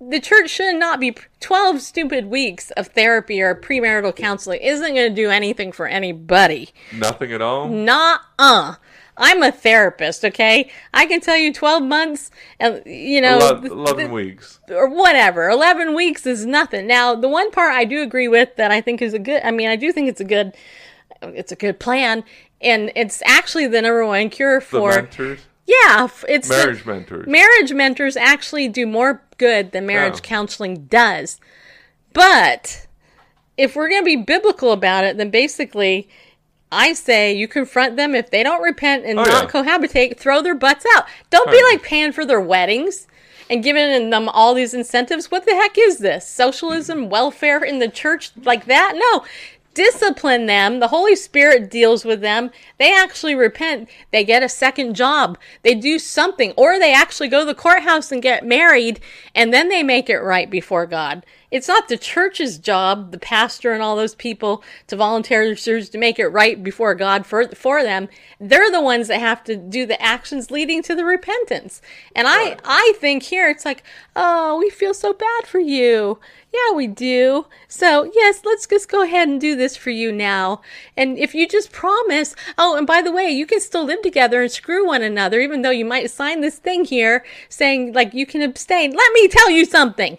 [0.00, 5.10] the church should not be 12 stupid weeks of therapy or premarital counseling isn't going
[5.10, 6.70] to do anything for anybody.
[6.92, 7.68] nothing at all.
[7.68, 8.76] Not uh.
[9.20, 10.70] I'm a therapist, okay?
[10.94, 14.58] I can tell you 12 months, and you know, Ele- th- Eleven th- weeks.
[14.70, 15.48] or whatever.
[15.50, 16.86] 11 weeks is nothing.
[16.86, 19.50] Now, the one part I do agree with that I think is a good I
[19.50, 20.54] mean, I do think it's a good
[21.22, 22.24] it's a good plan
[22.62, 27.26] and it's actually the number one cure The for mentors, yeah, it's the- marriage mentors.
[27.26, 30.20] marriage mentors actually do more good than marriage Yeah.
[30.28, 31.38] counseling does.
[32.12, 32.86] But
[33.56, 36.08] if we're going to be biblical about it, then basically
[36.72, 39.50] I say you confront them if they don't repent and Oh, not yeah.
[39.62, 41.06] cohabitate, throw their butts out.
[41.30, 41.72] Don't be oh, Right.
[41.74, 43.06] like paying for their weddings
[43.48, 45.30] and giving them all these incentives.
[45.30, 46.28] What the heck is this?
[46.28, 48.92] Socialism, welfare in the church like that?
[48.96, 49.24] No.
[49.74, 50.80] Discipline them.
[50.80, 52.50] The Holy Spirit deals with them.
[52.78, 53.88] They actually repent.
[54.10, 55.38] They get a second job.
[55.62, 56.52] They do something.
[56.56, 59.00] Or they actually go to the courthouse and get married
[59.34, 61.24] and then they make it right before God.
[61.50, 66.18] It's not the church's job, the pastor and all those people, to volunteers to make
[66.18, 68.08] it right before God for, for them.
[68.38, 71.82] They're the ones that have to do the actions leading to the repentance.
[72.14, 73.82] And I, I think here it's like,
[74.14, 76.18] oh, we feel so bad for you.
[76.52, 77.46] Yeah, we do.
[77.68, 80.62] So, yes, let's just go ahead and do this for you now.
[80.96, 84.42] And if you just promise, oh, and by the way, you can still live together
[84.42, 88.26] and screw one another, even though you might sign this thing here saying, like, you
[88.26, 88.90] can abstain.
[88.92, 90.18] Let me tell you something.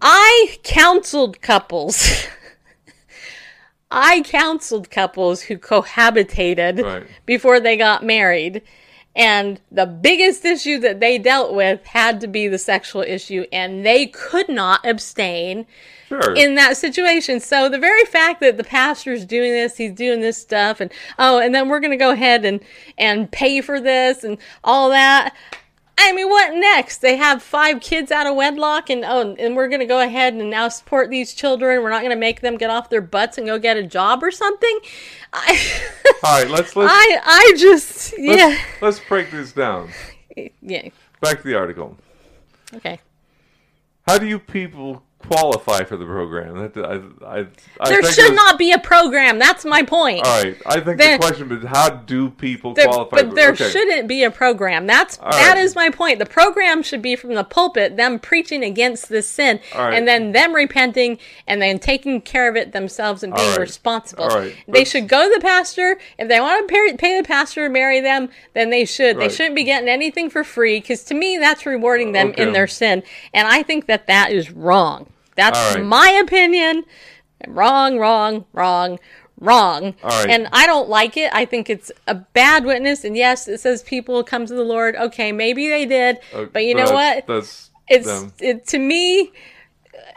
[0.00, 2.26] I counseled couples.
[3.90, 7.06] I counseled couples who cohabitated Right.
[7.26, 8.62] before they got married.
[9.16, 13.84] And the biggest issue that they dealt with had to be the sexual issue, and
[13.84, 15.66] they could not abstain
[16.08, 16.32] Sure.
[16.36, 17.40] in that situation.
[17.40, 21.40] So the very fact that the pastor's doing this, he's doing this stuff, and oh,
[21.40, 22.60] and then we're going to go ahead and
[22.98, 25.34] and pay for this and all that.
[26.02, 26.98] I mean, what next?
[26.98, 30.34] They have five kids out of wedlock, and oh, and we're going to go ahead
[30.34, 31.82] and now support these children.
[31.82, 34.22] We're not going to make them get off their butts and go get a job
[34.22, 34.80] or something.
[35.32, 35.60] I,
[36.24, 39.90] All right, let's let's, I, I just, let's yeah, let's break this down.
[40.62, 40.88] yeah,
[41.20, 41.96] Back to the article.
[42.74, 43.00] okay.
[44.06, 46.56] How do you people qualify for the program?
[46.58, 46.94] That I
[47.26, 47.46] I,
[47.80, 49.38] I There should it's- not be a program.
[49.38, 50.26] That's my point.
[50.26, 53.16] All right, I think There- the question is how do people There- qualify?
[53.16, 53.68] but for, there okay.
[53.70, 54.86] shouldn't be a program.
[54.86, 55.58] That's All that right.
[55.58, 56.18] is my point.
[56.18, 59.94] The program should be from the pulpit, them preaching against this sin, right.
[59.94, 63.60] and then them repenting and then taking care of it themselves and being right.
[63.60, 64.28] responsible.
[64.28, 67.66] They Let's- should go to the pastor if they want to pay, pay the pastor
[67.66, 68.28] to marry them.
[68.54, 69.18] Then they should.
[69.18, 72.42] They shouldn't be getting anything for free because to me that's rewarding them Okay.
[72.42, 73.02] in their sin,
[73.34, 75.06] and I think that that is wrong.
[75.40, 75.84] That's right.
[75.84, 76.84] my opinion.
[77.48, 78.98] Wrong, wrong, wrong,
[79.38, 79.94] wrong.
[80.04, 80.28] Right.
[80.28, 81.30] And I don't like it.
[81.32, 83.02] I think it's a bad witness.
[83.04, 84.94] And yes, it says people come to the Lord.
[84.96, 87.26] Okay, maybe they did, Uh, but you know what?
[87.26, 88.32] That's It's them.
[88.40, 89.32] it to me.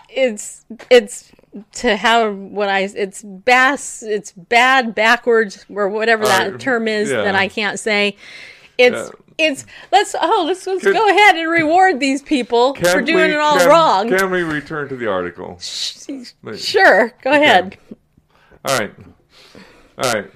[0.09, 1.31] It's it's
[1.73, 6.59] to how what I it's bass it's bad backwards or whatever that right.
[6.59, 7.23] term is Yeah.
[7.23, 8.15] that I can't say.
[8.77, 9.09] It's Yeah.
[9.37, 13.37] It's let's oh let's let's go ahead and reward these people for doing we- it
[13.37, 14.09] all can- wrong.
[14.09, 15.57] Can we return to the article?
[15.59, 17.77] Sure, go ahead.
[18.65, 18.93] All right.
[19.97, 20.29] All right.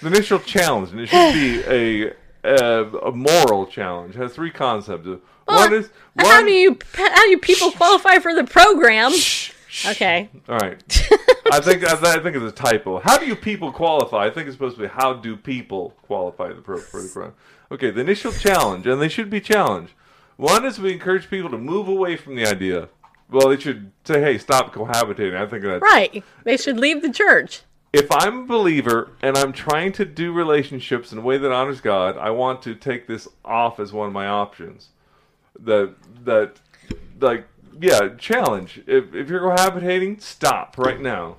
[0.00, 2.12] The initial challenge, and it should be a
[2.44, 4.14] a, a moral challenge.
[4.16, 5.06] Has three concepts.
[5.44, 9.12] one is one, How do you how do you people qualify for the program?
[9.86, 10.28] Okay.
[10.48, 11.08] All right.
[11.52, 12.98] I think I, think it's a typo.
[13.00, 14.24] How do you people qualify?
[14.24, 17.34] I think it's supposed to be how do people qualify the pro, for the program.
[17.70, 19.92] Okay, the initial challenge, and they should be challenged.
[20.38, 22.88] One is we encourage people to move away from the idea.
[23.30, 26.24] Well, they should say, "Hey, stop cohabitating." I think that's Right.
[26.44, 27.64] They should leave the church.
[27.92, 31.82] if I'm a believer and I'm trying to do relationships in a way that honors
[31.82, 34.88] God, I want to take this off as one of my options.
[35.60, 36.60] That that
[37.20, 37.46] like
[37.78, 38.80] yeah, challenge.
[38.86, 41.36] If if you're cohabitating, stop right now.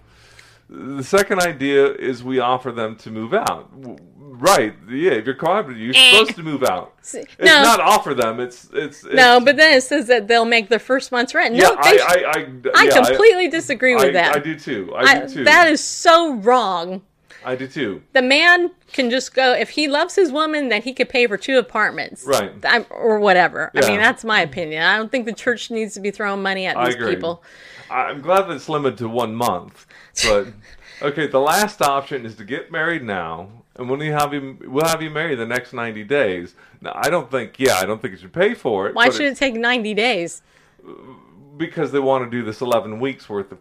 [0.69, 3.69] The second idea is we offer them to move out.
[4.17, 4.73] Right.
[4.89, 6.93] Yeah, if you're cooperative, you're supposed to move out.
[7.03, 7.23] It's Eh.
[7.39, 7.61] no.
[7.63, 10.79] not offer them, it's it's, it's No, but then it says that they'll make their
[10.79, 11.53] first month's rent.
[11.53, 14.35] yeah, No, I, I, I, I yeah, completely disagree with that.
[14.35, 14.91] I do too.
[14.95, 15.43] I- do too.
[15.43, 17.01] that is so wrong.
[17.45, 18.01] I do too.
[18.13, 21.37] The man can just go if he loves his woman, then he could pay for
[21.37, 22.51] two apartments, Right.
[22.63, 23.71] I'm, or whatever.
[23.75, 24.83] I mean, that's my opinion.
[24.83, 27.15] I don't think the church needs to be throwing money at I these agree.
[27.15, 27.43] people.
[27.89, 29.85] I'm glad that it's limited to one month.
[30.23, 30.47] But
[31.01, 34.85] okay, the last option is to get married now, and when you have you, we'll
[34.85, 36.55] have you married the next 90 days.
[36.81, 38.95] Now, I don't think, yeah, I don't think you should pay for it.
[38.95, 40.41] Why should it take ninety days?
[41.57, 43.59] Because they want to do this 11 weeks worth of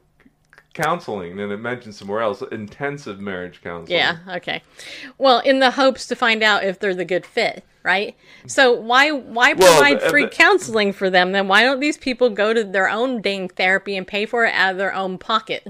[0.74, 3.98] counseling, and it mentions somewhere else intensive marriage counseling.
[3.98, 4.62] Yeah, okay.
[5.18, 8.16] Well, in the hopes to find out if they're the good fit, right?
[8.46, 11.32] So why why Well, provide the- free the- counseling for them?
[11.32, 14.54] Then why don't these people go to their own dang therapy and pay for it
[14.54, 15.66] out of their own pocket?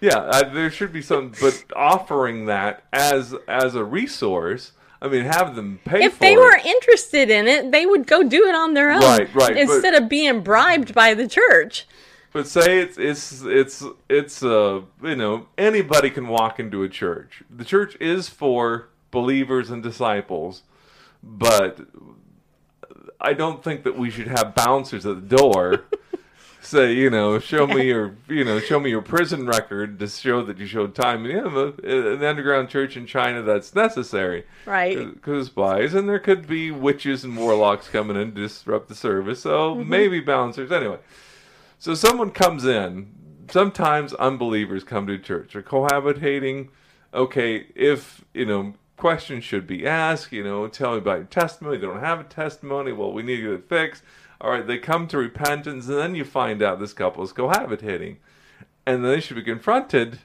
[0.00, 4.72] Yeah, uh, there should be some, but offering that as as a resource.
[5.02, 6.38] I mean, have them pay If they it.
[6.38, 9.56] were interested in it, they would go do it on their own, Right, right, but-
[9.58, 11.86] instead of being bribed by the church.
[12.34, 17.44] But say it's it's it's it's uh you know anybody can walk into a church.
[17.48, 20.64] The church is for believers and disciples,
[21.22, 21.78] but
[23.20, 25.84] I don't think that we should have bouncers at the door
[26.60, 30.42] say you know show me your you know show me your prison record to show
[30.42, 31.24] that you showed time.
[31.26, 34.98] Yeah, the- an underground church in China that's necessary, Right.
[35.14, 39.38] Because spies and there could be witches and warlocks coming in to disrupt the service.
[39.42, 39.88] So Mm-hmm.
[39.88, 40.98] maybe bouncers anyway.
[41.78, 43.12] So someone comes in.
[43.50, 45.52] Sometimes unbelievers come to church.
[45.52, 46.68] They're cohabitating.
[47.12, 50.32] Okay, if you know questions should be asked.
[50.32, 51.76] You know, tell me about your testimony.
[51.76, 52.92] They don't have a testimony.
[52.92, 54.02] Well, we need to get it fixed.
[54.40, 58.16] All right, they come to repentance, and then you find out this couple is cohabitating.
[58.86, 60.20] and then they should be confronted.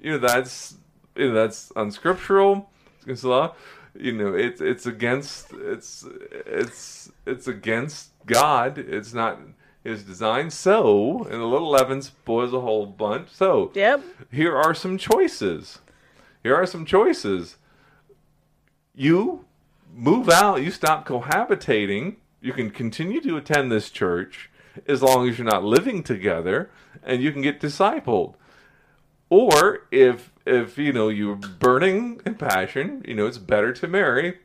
[0.00, 0.76] You know, that's
[1.16, 2.70] you know, that's unscriptural.
[3.06, 3.54] It's law.
[3.94, 6.06] You know, it's it's against it's
[6.46, 8.78] it's it's against God.
[8.78, 9.38] It's not
[9.84, 13.28] His designed So, and the little leaven spoils a whole bunch.
[13.30, 14.02] So, Yep.
[14.30, 15.80] here are some choices.
[16.42, 17.56] Here are some choices.
[18.94, 19.44] You
[19.94, 24.50] move out, you stop cohabitating, you can continue to attend this church
[24.86, 26.70] as long as you're not living together
[27.02, 28.34] and you can get discipled.
[29.30, 34.38] Or if if you know you're burning in passion, you know it's better to marry.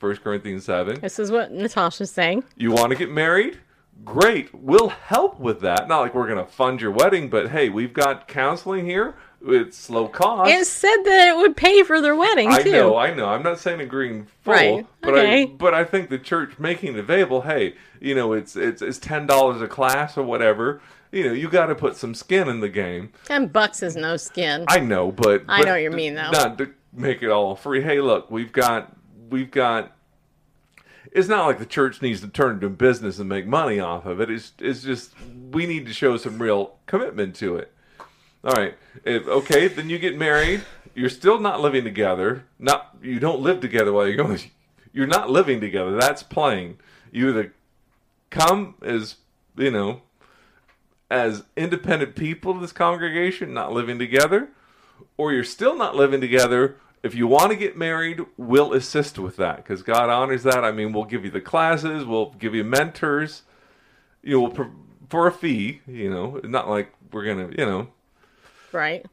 [0.00, 1.00] 1 Corinthians 7.
[1.00, 2.44] This is what Natasha's saying.
[2.56, 3.58] You want to get married?
[4.04, 4.54] Great.
[4.54, 5.88] We'll help with that.
[5.88, 9.16] Not like we're going to fund your wedding, but hey, we've got counseling here.
[9.48, 10.50] It's low cost.
[10.50, 12.72] It said that it would pay for their wedding I too.
[12.72, 13.26] know, I know.
[13.26, 15.42] I'm not saying agreeing full, Right, but okay.
[15.42, 17.42] I but I think the church making it available.
[17.42, 20.80] Hey, you know, it's it's it's ten dollars a class or whatever.
[21.12, 23.12] You know, you got to put some skin in the game.
[23.24, 24.64] Ten bucks is no skin.
[24.68, 26.30] I know, but I but know what you mean, though.
[26.30, 27.82] Not to make it all free.
[27.82, 28.96] Hey, look, we've got
[29.30, 29.95] we've got.
[31.16, 34.20] It's not like the church needs to turn into business and make money off of
[34.20, 34.30] it.
[34.30, 35.14] It's it's just
[35.50, 37.72] we need to show some real commitment to it.
[38.44, 38.76] All right.
[39.02, 40.60] If, okay, then you get married.
[40.94, 42.44] You're still not living together.
[42.58, 44.38] Not you don't live together while you're going.
[44.92, 45.94] You're not living together.
[45.94, 46.78] That's plain.
[47.12, 47.52] You either
[48.30, 49.16] come as
[49.54, 50.00] you know
[51.10, 54.48] as independent people of this congregation, not living together,
[55.16, 56.76] or you're still not living together.
[57.06, 60.64] If you want to get married, we'll assist with that because God honors that.
[60.64, 63.42] I mean, we'll give you the classes, we'll give you mentors,
[64.24, 64.72] you know, for,
[65.08, 65.82] for a fee.
[65.86, 67.86] You know, not like we're gonna, you know,
[68.72, 69.06] right.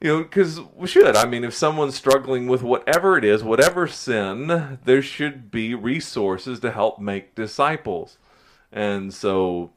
[0.00, 1.14] you know, because we should.
[1.14, 6.58] I mean, if someone's struggling with whatever it is, whatever sin, there should be resources
[6.60, 8.16] to help make disciples.
[8.72, 9.72] And so,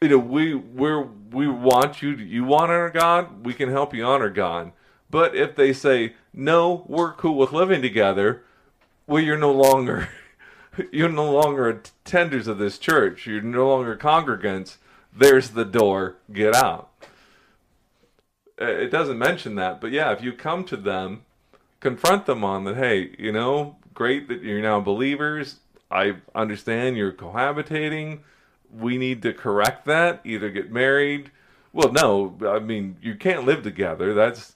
[0.00, 2.14] you know, we we we want you.
[2.14, 3.44] To, you want to honor God.
[3.44, 4.70] We can help you honor God.
[5.10, 8.42] But if they say no, we're cool with living together.
[9.06, 10.08] Well, you're no longer
[10.92, 13.26] you're no longer attenders of this church.
[13.26, 14.76] You're no longer congregants.
[15.12, 16.16] There's the door.
[16.32, 16.90] Get out
[18.60, 21.22] Uh, it doesn't mention that, but yeah, if you come to them,
[21.80, 22.76] confront them on that.
[22.76, 25.56] Hey, you know, great that you're now believers.
[25.90, 28.20] I understand you're cohabitating.
[28.72, 30.20] We need to correct that.
[30.24, 31.30] Either get married.
[31.72, 34.14] Well, no, I mean you can't live together.
[34.14, 34.54] That's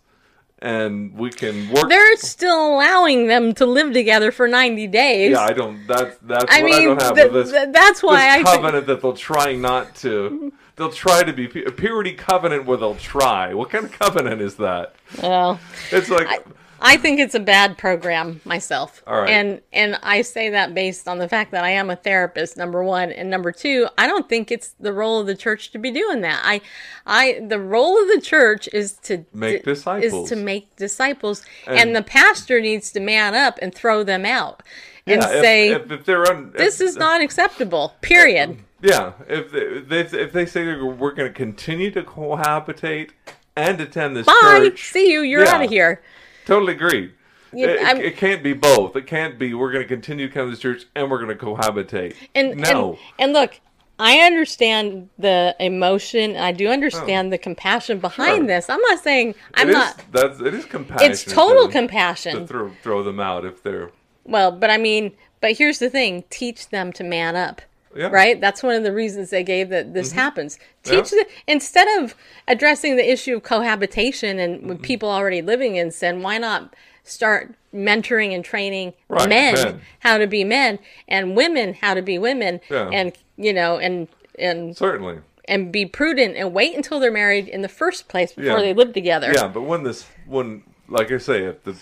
[0.65, 1.89] and we can work.
[1.89, 5.33] They're still allowing them to live together for ninety days.
[5.33, 5.87] yeah, I don't.
[5.87, 7.51] That's that's I what I mean, don't have th- this.
[7.53, 10.53] th- that's why this I covenant that they'll try not to.
[10.77, 13.55] They'll try to be a purity covenant where they'll try.
[13.55, 14.95] What kind of covenant is that?
[15.23, 15.61] Well,
[15.93, 16.39] It's like I,
[16.87, 19.03] I think it's a bad program myself.
[19.07, 19.31] All right.
[19.31, 22.85] And and I say that based on the fact that I am a therapist, number
[22.85, 23.11] one.
[23.11, 26.21] And number two, I don't think it's the role of the church to be doing
[26.21, 26.43] that.
[26.45, 26.61] I
[27.07, 30.13] I the role of the church is to Make di- disciples.
[30.25, 31.45] Is to make disciples.
[31.67, 34.63] And, And- the pastor needs to man up and throw them out
[35.07, 37.95] and yeah, say if, if they're un, this is not acceptable.
[38.03, 38.59] Period.
[38.83, 43.11] Yeah, if they, if they, if they say we're going to continue to cohabitate
[43.57, 44.33] and attend this Bye.
[44.43, 45.21] church, See you.
[45.23, 45.55] You're Yeah.
[45.55, 46.03] out of here.
[46.47, 47.13] Totally agree.
[47.53, 48.97] Yeah, it, it, it can't be both.
[48.97, 51.45] It can't be we're going to continue to come to church and we're going to
[51.45, 52.15] cohabitate.
[52.35, 53.61] And no, and, and look,
[53.99, 56.37] I understand the emotion.
[56.37, 57.31] I do understand oh.
[57.31, 58.37] the compassion behind Oh.
[58.39, 58.47] Sure.
[58.47, 58.69] this.
[58.71, 60.05] I'm not saying I'm It is- not.
[60.11, 61.11] That's it is compassion.
[61.13, 62.41] It's total to, compassion.
[62.41, 63.91] to throw throw them out if they're
[64.25, 67.63] Well, but I mean, but here's the thing: teach them to man up.
[67.95, 68.07] Yeah.
[68.07, 68.15] Mm-hmm.
[68.15, 68.41] Right.
[68.41, 70.59] That's one of the reasons they gave that this happens.
[70.83, 71.23] Teach Yeah.
[71.23, 72.15] the, instead of
[72.49, 74.69] addressing the issue of cohabitation and Mm-hmm.
[74.69, 76.23] with people already living in sin.
[76.23, 76.75] Why not
[77.05, 79.81] start mentoring and training Right, men, men.
[80.01, 80.79] how to be men
[81.09, 82.89] and women how to be women, Yeah.
[82.93, 85.19] and you know, and and certainly.
[85.47, 88.63] and be prudent and wait until they're married in the first place before Yeah.
[88.63, 89.33] they live together.
[89.35, 91.77] Yeah, but when this when like I say, if the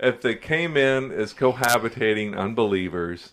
[0.00, 3.30] if they came in as cohabitating unbelievers,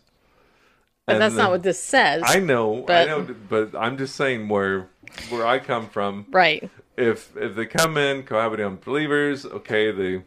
[1.14, 2.24] but that's not what this says.
[2.26, 4.88] I know, But- I know, but I'm just saying where
[5.30, 6.26] where I come from.
[6.32, 6.70] right.
[6.98, 10.22] If if they come in cohabiting unbelievers, okay, they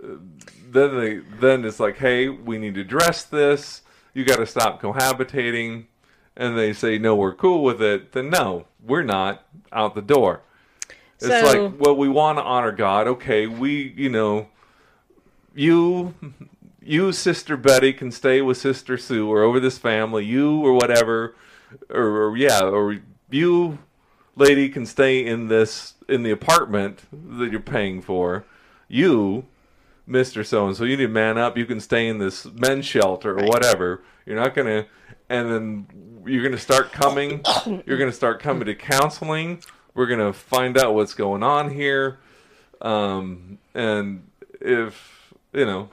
[0.00, 3.82] then they then it's like, hey, we need to address this.
[4.14, 5.84] You got to stop cohabitating,
[6.36, 8.12] and they say no, we're cool with it.
[8.12, 10.40] Then no, we're not out the door.
[11.20, 13.06] It's So- like, well, we want to honor God.
[13.06, 14.48] Okay, we, you know,
[15.54, 16.14] you,
[16.84, 20.24] you, Sister Betty, can stay with Sister Sue or over this family.
[20.24, 21.34] You or whatever,
[21.90, 22.98] or, or yeah, or
[23.30, 23.78] you,
[24.36, 27.02] lady, can stay in this in the apartment
[27.38, 28.44] that you're paying for.
[28.88, 29.46] You,
[30.06, 31.56] Mister So and So, you need to man up.
[31.56, 34.02] You can stay in this men's shelter or whatever.
[34.26, 34.86] You're not gonna,
[35.28, 37.42] and then you're gonna start coming.
[37.86, 39.62] you're gonna start coming to counseling
[39.94, 42.18] we're gonna find out what's going on here,
[42.80, 44.26] um, and
[44.60, 45.88] if you know,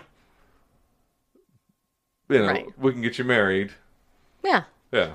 [2.29, 2.67] you know, Right.
[2.77, 3.71] we can get you married.
[4.43, 4.63] Yeah.
[4.91, 5.11] Yeah,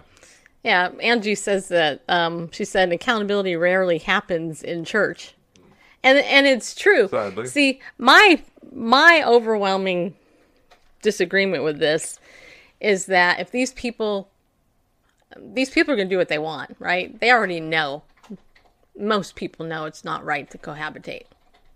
[0.63, 5.35] Yeah, Angie says that um, she said accountability rarely happens in church,
[6.03, 7.09] and and it's true.
[7.09, 7.47] Sadly.
[7.47, 8.41] See, my
[8.73, 10.15] my overwhelming
[11.03, 12.21] disagreement with this
[12.81, 14.29] is that if these people,
[15.37, 17.19] these people are going to do what they want, right?
[17.19, 18.03] They already know.
[18.97, 21.25] Most people know it's not right to cohabitate.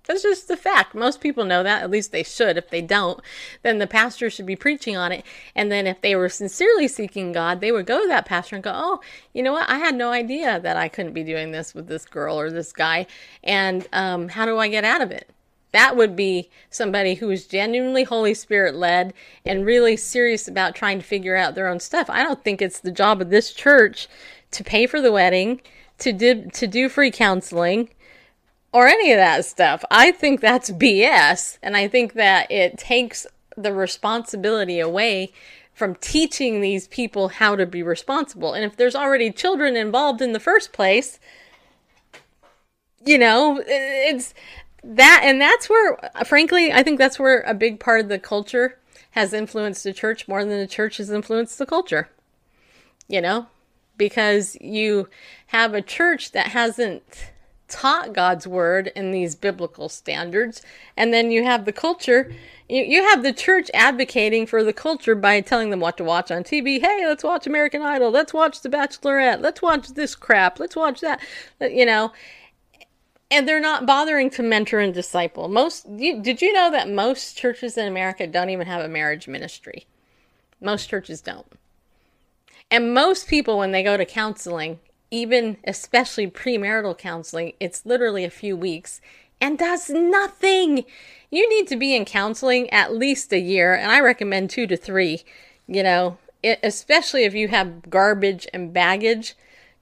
[0.08, 0.94] That's just the fact.
[0.94, 1.82] Most people know that.
[1.82, 2.56] At least they should.
[2.56, 3.20] If they don't,
[3.62, 5.22] then the pastor should be preaching on it.
[5.54, 8.62] And then if they were sincerely seeking God, they would go to that pastor and
[8.62, 9.00] go, Oh,
[9.34, 9.68] you know what?
[9.68, 12.72] I had no idea that I couldn't be doing this with this girl or this
[12.72, 13.06] guy.
[13.44, 15.28] And um, how do I get out of it?
[15.72, 19.12] That would be somebody who is genuinely Holy Spirit led
[19.44, 22.08] and really serious about trying to figure out their own stuff.
[22.08, 24.08] I don't think it's the job of this church
[24.52, 25.60] to pay for the wedding,
[25.98, 27.90] to do, to do free counseling,
[28.72, 29.84] or any of that stuff.
[29.90, 31.58] I think that's BS.
[31.62, 35.32] And I think that it takes the responsibility away
[35.72, 38.52] from teaching these people how to be responsible.
[38.52, 41.20] And if there's already children involved in the first place,
[43.04, 44.34] you know, it's
[44.82, 45.96] that, and that's where,
[46.26, 48.78] frankly, I think that's where a big part of the culture
[49.12, 52.08] has influenced the church more than the church has influenced the culture.
[53.08, 53.46] You know,
[53.96, 55.08] because you
[55.48, 57.30] have a church that hasn't
[57.68, 60.62] taught God's word in these biblical standards,
[60.96, 62.32] and then you have the culture.
[62.68, 66.30] You, you have the church advocating for the culture by telling them what to watch
[66.30, 66.80] on TV.
[66.80, 68.10] Hey, let's watch American Idol.
[68.10, 69.40] Let's watch The Bachelorette.
[69.40, 70.58] Let's watch this crap.
[70.58, 71.20] Let's watch that.
[71.60, 72.12] Uh, you know,
[73.30, 75.48] and they're not bothering to mentor and disciple.
[75.48, 79.28] Most you, did you know that most churches in America don't even have a marriage
[79.28, 79.86] ministry?
[80.60, 81.46] Most churches don't.
[82.70, 84.78] And most people, when they go to counseling,
[85.10, 89.00] even especially premarital counseling, it's literally a few weeks
[89.40, 90.84] and does nothing.
[91.30, 94.76] You need to be in counseling at least a year, and I recommend two to
[94.76, 95.22] three,
[95.66, 99.34] you know, it, especially if you have garbage and baggage,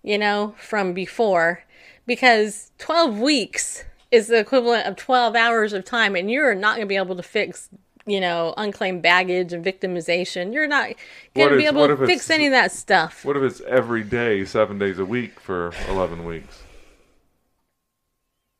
[0.03, 1.65] you know, from before,
[2.07, 6.87] because 12 weeks is the equivalent of 12 hours of time, and you're not going
[6.87, 7.69] to be able to fix
[8.07, 10.53] you know, unclaimed baggage and victimization.
[10.55, 10.93] You're not
[11.35, 13.25] going to be able to fix any of that stuff.
[13.25, 16.63] what if it's every day, seven days a week for eleven weeks?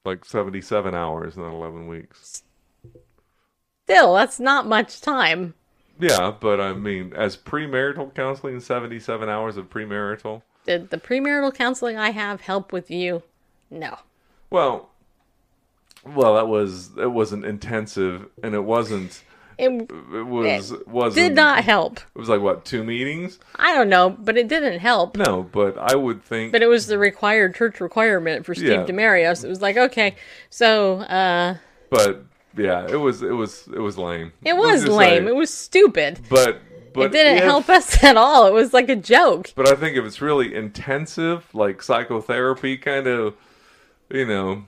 [0.05, 2.43] Like seventy-seven hours, not eleven weeks.
[3.87, 5.55] Still, that's not much time.
[5.99, 10.43] Yeah, but I mean, as premarital counseling, seventy-seven hours of premarital.
[10.67, 13.23] Did the premarital counseling I have help with you?
[13.71, 13.99] No.
[14.51, 14.91] Well,
[16.05, 19.23] well, that was it wasn't intensive, and it wasn't.
[19.59, 21.15] It It was wasn't.
[21.29, 21.99] did not help.
[22.15, 23.39] It was like what two meetings?
[23.57, 25.17] I don't know, but it didn't help.
[25.17, 26.53] No, but I would think.
[26.53, 28.85] But it was the required church requirement for Steve Yeah.
[28.85, 29.45] Demarios.
[29.45, 30.17] It was like, okay,
[30.51, 31.57] so uh,
[31.91, 32.25] but
[32.57, 34.33] yeah, it was it was it was lame.
[34.45, 35.25] it was lame.
[35.25, 36.21] say- it was stupid.
[36.29, 36.61] but
[36.93, 38.47] but it didn't if- help us at all.
[38.47, 39.53] It was like a joke.
[39.55, 43.35] But I think if it's really intensive, like psychotherapy, kind of,
[44.11, 44.65] you know,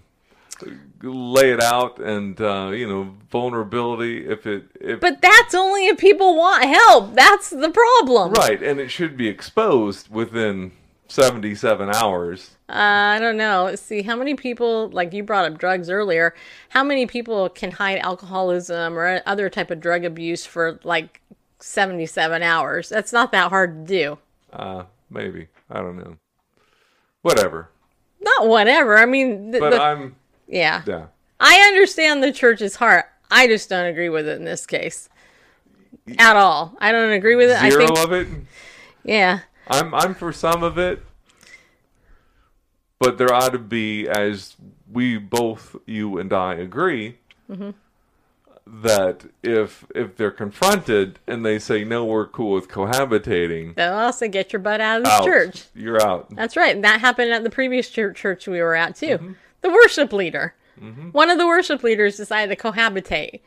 [1.03, 4.27] lay it out and uh, you know vulnerability.
[4.27, 7.15] If it if But that's only if people want help.
[7.15, 8.33] That's the problem.
[8.33, 10.73] right, and it should be exposed within
[11.09, 12.51] seventy-seven hours.
[12.69, 13.65] Uh, I don't know.
[13.65, 14.03] Let's see.
[14.03, 16.35] How many people, like you brought up drugs earlier,
[16.69, 21.23] how many people can hide alcoholism or other type of drug abuse for like
[21.61, 22.91] 77 hours?
[22.91, 24.19] That's not that hard to do.
[24.53, 26.19] Uh, maybe I don't know.
[27.23, 27.71] Whatever.
[28.21, 28.99] Not whatever.
[28.99, 30.17] I mean, th- But the- I'm
[30.49, 30.83] yeah.
[30.87, 31.07] yeah.
[31.41, 33.05] I understand the church's heart.
[33.31, 35.09] I just don't agree with it in this case.
[36.19, 36.75] At all.
[36.81, 37.61] I don't agree with it.
[37.71, 38.29] Zero I think, of it.
[39.05, 39.41] yeah.
[39.69, 41.03] I'm I'm for some of it,
[42.99, 44.57] but there ought to be, as
[44.91, 47.19] we both, you and I, agree,
[47.51, 47.71] Mm-hmm.
[48.83, 54.29] that if if they're confronted and they say no, we're cool with cohabitating, they'll also
[54.29, 55.65] get your butt out of the church.
[55.75, 56.29] you're out.
[56.35, 56.75] That's right.
[56.75, 59.07] And that happened at the previous church, church we were at too.
[59.19, 59.33] Mm-hmm.
[59.61, 60.55] The worship leader,
[61.13, 63.41] one of the worship leaders decided to cohabitate.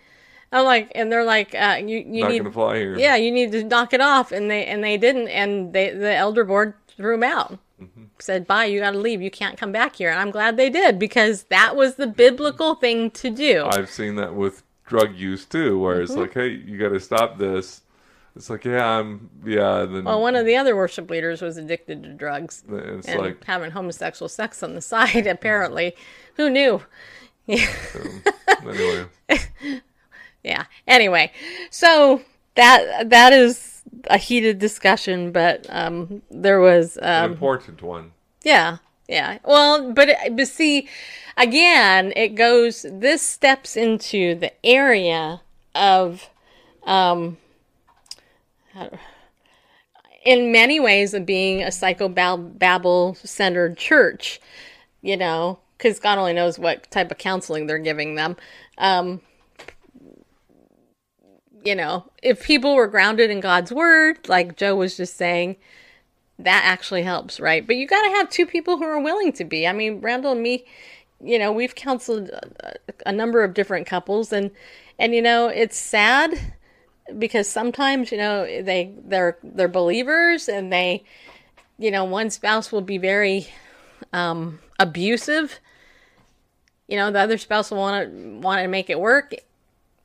[0.52, 2.98] I'm like, and they're like, uh, you you Not need, gonna fly here.
[2.98, 6.14] yeah, you need to knock it off, and they and they didn't, and they the
[6.14, 7.58] elder board threw him out.
[7.82, 8.04] Mm-hmm.
[8.20, 9.22] Said, bye, you got to leave.
[9.24, 10.12] You can't come back here.
[10.12, 13.66] And I'm glad they did because that was the biblical thing to do.
[13.66, 16.04] I've seen that with drug use too, where Mm-hmm.
[16.04, 17.82] it's like, hey, you got to stop this.
[18.36, 19.86] It's like, yeah, I'm, yeah.
[19.86, 23.44] Then well, one of the other worship leaders was addicted to drugs it's and like,
[23.44, 25.28] having homosexual sex on the side.
[25.28, 25.96] Apparently,
[26.36, 26.82] who knew?
[27.48, 27.68] Yeah.
[28.64, 29.06] anyway,
[30.44, 31.32] yeah anyway
[31.72, 32.22] so
[32.56, 38.12] that that is a heated discussion but um there was an um important one.
[38.44, 38.78] yeah
[39.08, 39.40] Yeah.
[39.44, 40.88] Well, but but see,
[41.36, 42.86] again, it goes.
[42.90, 45.42] This steps into the area
[45.76, 46.30] of,
[46.84, 47.36] um,
[50.26, 54.40] in many ways of being a psychobabble centered church.
[55.02, 58.38] You know, because God only knows what type of counseling they're giving them.
[58.78, 59.22] Um,
[61.64, 65.56] you know, if people were grounded in God's word, like Joe was just saying,
[66.40, 67.66] that actually helps, right?
[67.66, 69.68] But you got to have two people who are willing to be.
[69.68, 70.66] I mean, Randall and me,
[71.24, 74.52] you know, we've counseled a, a number of different couples, and
[74.98, 76.54] and you know, it's sad
[77.18, 81.04] because sometimes you know they they're they're believers and they,
[81.78, 83.48] you know, one spouse will be very
[84.14, 85.60] um, abusive.
[86.88, 89.34] You know, the other spouse will want to want to make it work,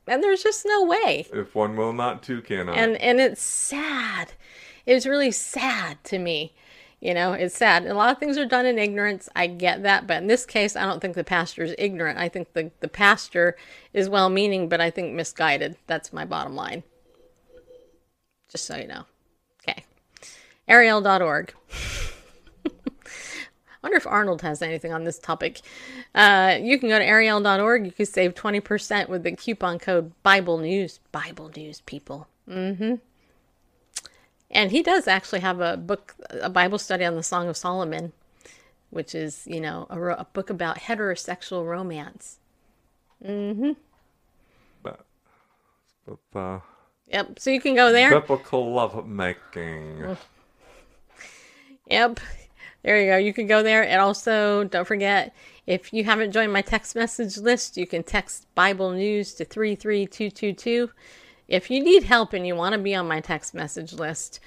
[0.07, 1.27] and there's just no way.
[1.33, 2.77] If one will not, two cannot.
[2.77, 4.33] And and it's sad
[4.87, 6.53] it was really sad to me.
[6.99, 7.85] You know, it's sad.
[7.85, 9.29] A lot of things are done in ignorance.
[9.35, 10.07] I get that.
[10.07, 12.17] But in this case, I don't think the pastor is ignorant.
[12.17, 13.55] I think the, the pastor
[13.93, 15.75] is well meaning, but I think misguided.
[15.85, 16.81] That's my bottom line.
[18.49, 19.05] Just so you know.
[19.61, 19.83] Okay.
[20.67, 21.53] Ariel.org.
[22.65, 22.69] I
[23.83, 25.61] wonder if Arnold has anything on this topic.
[26.15, 27.85] Uh, you can go to Ariel.org.
[27.85, 30.99] You can save 20% with the coupon code Bible News.
[31.11, 32.27] Bible News, people.
[32.49, 32.95] Mm hmm.
[34.49, 38.13] And he does actually have a book, a Bible study on the Song of Solomon,
[38.91, 42.37] which is, you know, a, a book about heterosexual romance.
[43.23, 43.71] Mm-hmm.
[44.83, 45.05] But,
[46.05, 46.59] but, uh,
[47.11, 47.39] yep.
[47.39, 48.09] So you can go there.
[48.09, 50.17] Biblical lovemaking.
[51.89, 52.19] Yep.
[52.83, 53.17] There you go.
[53.17, 53.87] You can go there.
[53.87, 55.35] And also, don't forget,
[55.65, 60.89] if you haven't joined my text message list, you can text Bible News to 33222
[61.47, 64.39] if you need help and you want to be on my text message list,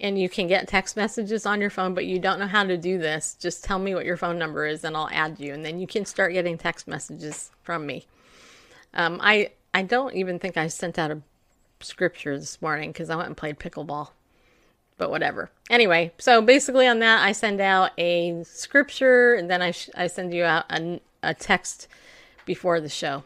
[0.00, 2.76] and you can get text messages on your phone, but you don't know how to
[2.76, 5.64] do this, just tell me what your phone number is and I'll add you, and
[5.64, 8.06] then you can start getting text messages from me.
[8.94, 11.22] Um, I I don't even think I sent out a
[11.84, 14.10] scripture this morning because I went and played pickleball,
[14.98, 15.50] but whatever.
[15.70, 20.06] Anyway, so basically on that, I send out a scripture and then I sh- I
[20.06, 21.88] send you out a, a text
[22.44, 23.24] before the show.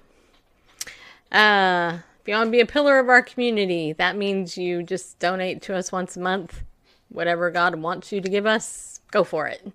[1.30, 5.18] Uh, if you want to be a pillar of our community, that means you just
[5.18, 6.62] donate to us once a month.
[7.08, 9.72] Whatever God wants you to give us, go for it.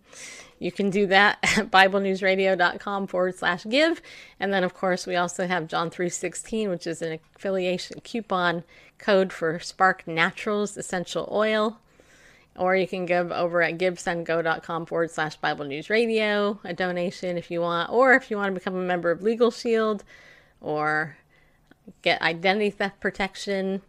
[0.62, 4.00] You can do that at BibleNewsRadio.com forward slash give.
[4.40, 8.64] And then, of course, we also have John 3.16, which is an affiliation coupon
[9.00, 11.80] code for Spark Naturals Essential Oil.
[12.56, 17.50] Or you can give over at givesendgo.com forward slash Bible News Radio, a donation if
[17.50, 17.90] you want.
[17.90, 20.04] Or if you want to become a member of Legal Shield
[20.60, 21.18] or
[22.04, 23.82] get identity theft protection.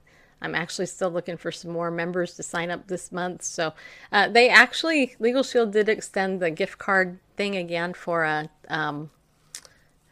[0.43, 3.43] I'm actually still looking for some more members to sign up this month.
[3.43, 3.72] So
[4.11, 9.11] uh, they actually, Legal Shield did extend the gift card thing again for a um,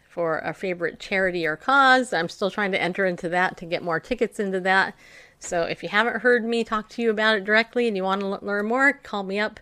[0.08, 2.12] for a favorite charity or cause.
[2.12, 4.94] I'm still trying to enter into that to get more tickets into that.
[5.38, 8.20] So if you haven't heard me talk to you about it directly and you want
[8.20, 9.60] to learn more, call me up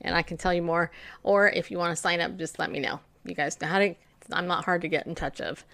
[0.00, 0.90] and I can tell you more.
[1.22, 3.00] Or if you want to sign up, just let me know.
[3.24, 3.94] You guys know how to.
[4.32, 5.64] I'm not hard to get in touch of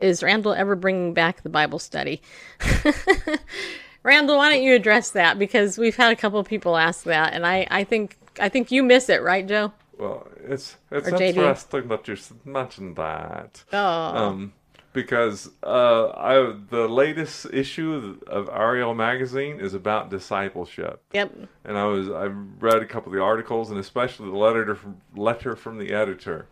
[0.00, 2.22] is Randall ever bringing back the Bible study?
[4.02, 5.38] Randall, why don't you address that?
[5.38, 8.70] Because we've had a couple of people ask that, and I, I think I think
[8.70, 9.72] you miss it, right, Joe?
[9.98, 11.88] Well, it's it's or interesting JD.
[11.88, 13.64] that you mentioned that.
[13.72, 13.78] Oh.
[13.78, 14.52] Um,
[14.92, 21.02] because uh, I the latest issue of Ariel magazine is about discipleship.
[21.12, 21.34] Yep.
[21.64, 25.00] And I was I read a couple of the articles and especially the letter from
[25.14, 26.46] letter from the editor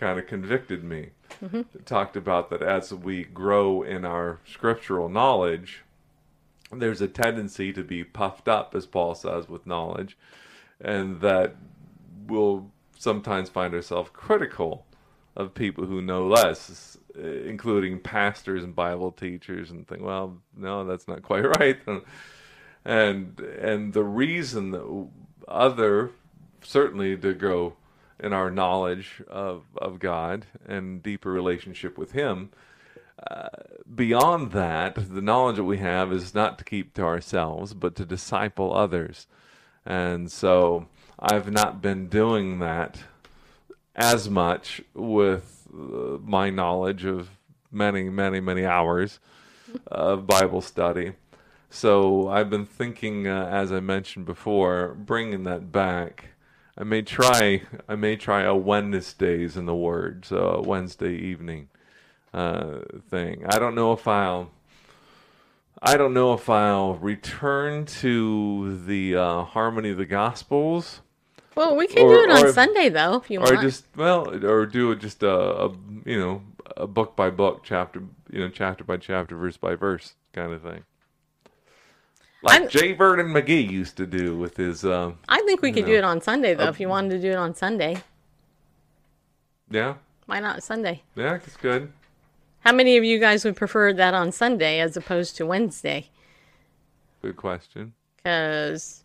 [0.00, 1.10] kind of convicted me.
[1.42, 1.84] Mm-hmm.
[1.84, 5.84] talked about that as we grow in our scriptural knowledge,
[6.72, 10.16] there's a tendency to be puffed up, as Paul says, with knowledge,
[10.80, 11.54] and that
[12.26, 14.86] we'll sometimes find ourselves critical
[15.36, 21.06] of people who know less, including pastors and Bible teachers, and think, well, no, that's
[21.06, 21.78] not quite right.
[22.84, 25.08] And and the reason that
[25.46, 26.10] other
[26.62, 27.74] certainly to grow
[28.22, 32.50] in our knowledge of, of God and deeper relationship with Him.
[33.30, 33.48] Uh,
[33.94, 38.04] beyond that, the knowledge that we have is not to keep to ourselves, but to
[38.04, 39.26] disciple others.
[39.84, 40.86] And so
[41.18, 42.98] I've not been doing that
[43.94, 47.30] as much with uh, my knowledge of
[47.70, 49.20] many, many, many hours
[49.86, 51.12] of Bible study.
[51.68, 56.29] So I've been thinking, uh, as I mentioned before, bringing that back
[56.80, 57.60] I may try.
[57.88, 61.68] I may try a Wednesdays in the Word, so Wednesday evening
[62.32, 62.78] uh,
[63.10, 63.44] thing.
[63.46, 64.50] I don't know if I'll.
[65.82, 71.02] I don't know if I'll return to the uh, harmony of the Gospels.
[71.54, 73.60] Well, we can Or- do it on or- Sunday though, if you or want.
[73.60, 75.68] just well, or do it just a, a
[76.06, 76.42] you know
[76.78, 80.62] a book by book, chapter you know chapter by chapter, verse by verse kind of
[80.62, 80.84] thing.
[82.42, 82.92] Like I'm- J.
[82.92, 86.20] Vernon McGee used to do with his um, I think we could do it on
[86.20, 88.02] Sunday though, if you wanted to do it on Sunday.
[89.70, 89.94] yeah
[90.26, 91.02] Why not Sunday?
[91.16, 91.92] yeah it's good.
[92.60, 96.08] How many of you guys would prefer that on Sunday as opposed to Wednesday?
[97.22, 97.94] Good question.
[98.16, 99.02] Because,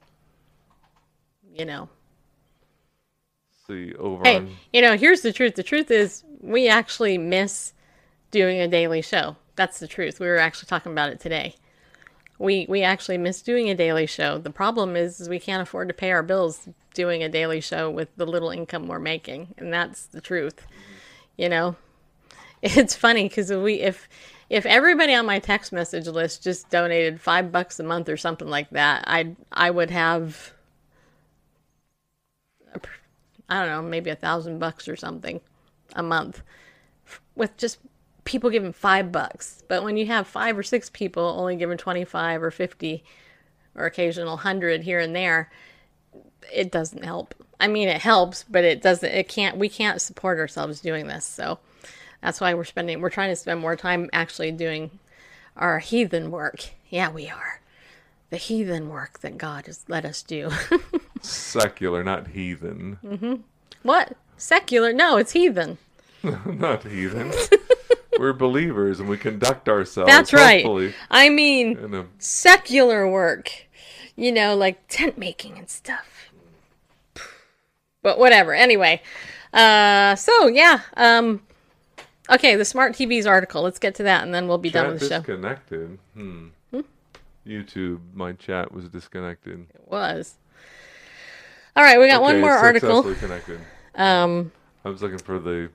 [1.53, 1.87] you know,
[3.65, 5.55] See over hey, on you know, here's the truth.
[5.55, 7.73] The truth is, we actually miss
[8.29, 9.37] doing a daily show.
[9.55, 10.19] That's the truth.
[10.19, 11.55] We were actually talking about it today.
[12.37, 14.37] We we actually miss doing a daily show.
[14.37, 17.89] The problem is, is we can't afford to pay our bills doing a daily show
[17.89, 20.65] with the little income we're making, and that's the truth.
[21.37, 21.75] You know,
[22.61, 24.09] it's funny because we if
[24.49, 28.49] if everybody on my text message list just donated five bucks a month or something
[28.49, 30.53] like that, I I would have
[33.47, 35.39] I don't know, maybe a thousand bucks or something
[35.95, 36.41] a month
[37.35, 37.79] with just
[38.25, 39.63] people giving five bucks.
[39.67, 43.03] But when you have five or six people only giving 25 or 50
[43.75, 45.49] or occasional 100 here and there,
[46.53, 47.33] it doesn't help.
[47.59, 51.25] I mean, it helps, but it doesn't, it can't, we can't support ourselves doing this.
[51.25, 51.59] So
[52.21, 54.91] that's why we're spending, we're trying to spend more time actually doing
[55.55, 56.65] our heathen work.
[56.89, 57.61] Yeah, we are.
[58.31, 60.51] The heathen work that God has let us do.
[61.21, 63.35] secular, not heathen, Mm-hmm.
[63.83, 64.17] what?
[64.37, 64.91] Secular?
[64.91, 65.77] No, it's heathen.
[66.23, 67.31] not heathen.
[68.19, 70.09] We're believers and we conduct ourselves.
[70.09, 70.93] That's right.
[71.09, 73.51] I mean, a secular work.
[74.15, 76.31] You know, like tent making and stuff.
[78.01, 78.53] But whatever.
[78.53, 79.01] Anyway,
[79.53, 80.81] uh, so yeah.
[80.95, 81.41] Um,
[82.29, 83.61] okay, the smart TVs article.
[83.61, 85.17] Let's get to that, and then we'll be done with the show.
[85.17, 85.99] disconnected.
[86.13, 86.47] Hmm.
[87.45, 89.67] YouTube, my chat was disconnected.
[89.73, 90.35] It was.
[91.75, 93.03] All right, we got one more article.
[93.15, 93.59] Connected.
[93.93, 94.51] Um,
[94.83, 95.69] I was looking for the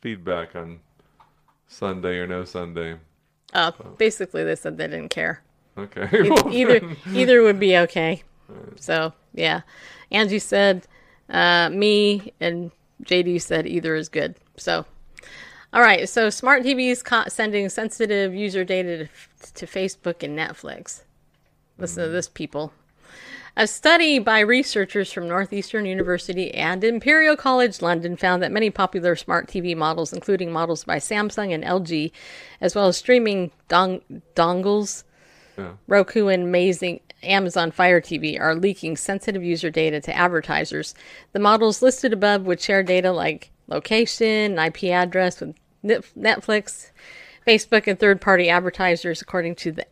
[0.00, 0.80] feedback on
[1.68, 2.96] Sunday or no Sunday.
[3.54, 5.42] uh, basically, they said they didn't care.
[5.78, 6.08] Okay.
[6.28, 8.22] Well, either then- either would be okay.
[8.76, 9.62] So yeah,
[10.10, 10.86] Angie said
[11.28, 12.70] uh, me, and
[13.04, 14.36] JD said either is good.
[14.56, 14.86] So
[15.72, 19.08] all right, so smart TVs sending sensitive user data
[19.42, 21.02] to, to Facebook and Netflix.
[21.78, 22.72] Listen to this, people.
[23.58, 29.16] A study by researchers from Northeastern University and Imperial College London found that many popular
[29.16, 32.12] smart TV models, including models by Samsung and LG,
[32.60, 34.02] as well as streaming dong-
[34.34, 35.04] dongles,
[35.56, 35.72] Yeah.
[35.86, 40.94] Roku and amazing Amazon Fire TV are leaking sensitive user data to advertisers.
[41.32, 46.90] The models listed above would share data like location, IP address with Netflix,
[47.46, 49.86] Facebook, and third party advertisers, according to the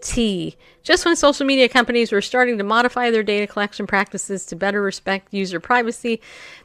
[0.00, 0.56] FT.
[0.82, 4.80] Just when social media companies were starting to modify their data collection practices to better
[4.80, 6.20] respect user privacy,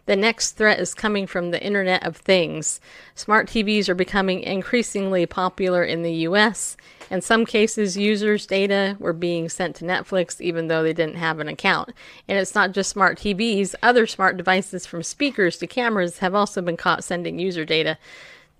[0.05, 2.79] the next threat is coming from the Internet of Things.
[3.13, 6.77] Smart TVs are becoming increasingly popular in the US.
[7.11, 11.39] In some cases, users' data were being sent to Netflix even though they didn't have
[11.39, 11.91] an account.
[12.27, 16.61] And it's not just smart TVs, other smart devices from speakers to cameras have also
[16.61, 17.97] been caught sending user data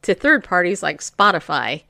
[0.01, 1.84] to third parties like Spotify.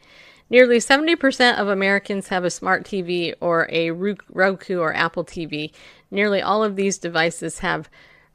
[0.49, 5.71] Nearly 70% of Americans have a smart TV or a Roku or Apple TV.
[6.11, 7.89] Nearly all of these devices have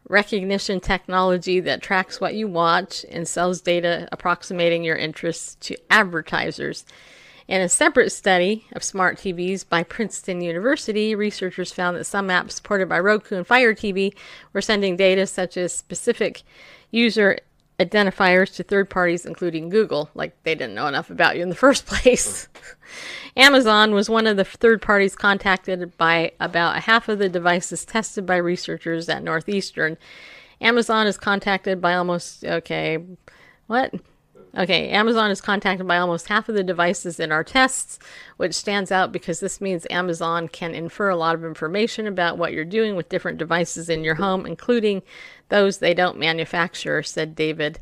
[0.09, 6.85] recognition technology that tracks what you watch and sells data approximating your interests to advertisers.
[7.47, 12.53] In a separate study of smart TVs by Princeton University, researchers found that some apps
[12.53, 14.15] supported by Roku and Fire TV
[14.53, 16.43] were sending data such as specific
[16.91, 17.39] user
[17.81, 21.55] identifiers to third parties, including Google, like they didn't know enough about you in the
[21.55, 22.49] first place.
[23.37, 28.27] Amazon was one of the third parties contacted by about half of the devices tested
[28.27, 29.97] by researchers at Northeastern.
[30.61, 32.99] Amazon is contacted by almost, okay,
[33.67, 33.95] what?
[34.57, 38.01] Okay, Amazon is contacted by almost half of the devices in our tests,
[38.37, 42.53] which stands out because this means Amazon can infer a lot of information about what
[42.53, 45.03] you're doing with different devices in your home, including
[45.51, 47.79] those they don't manufacture, said David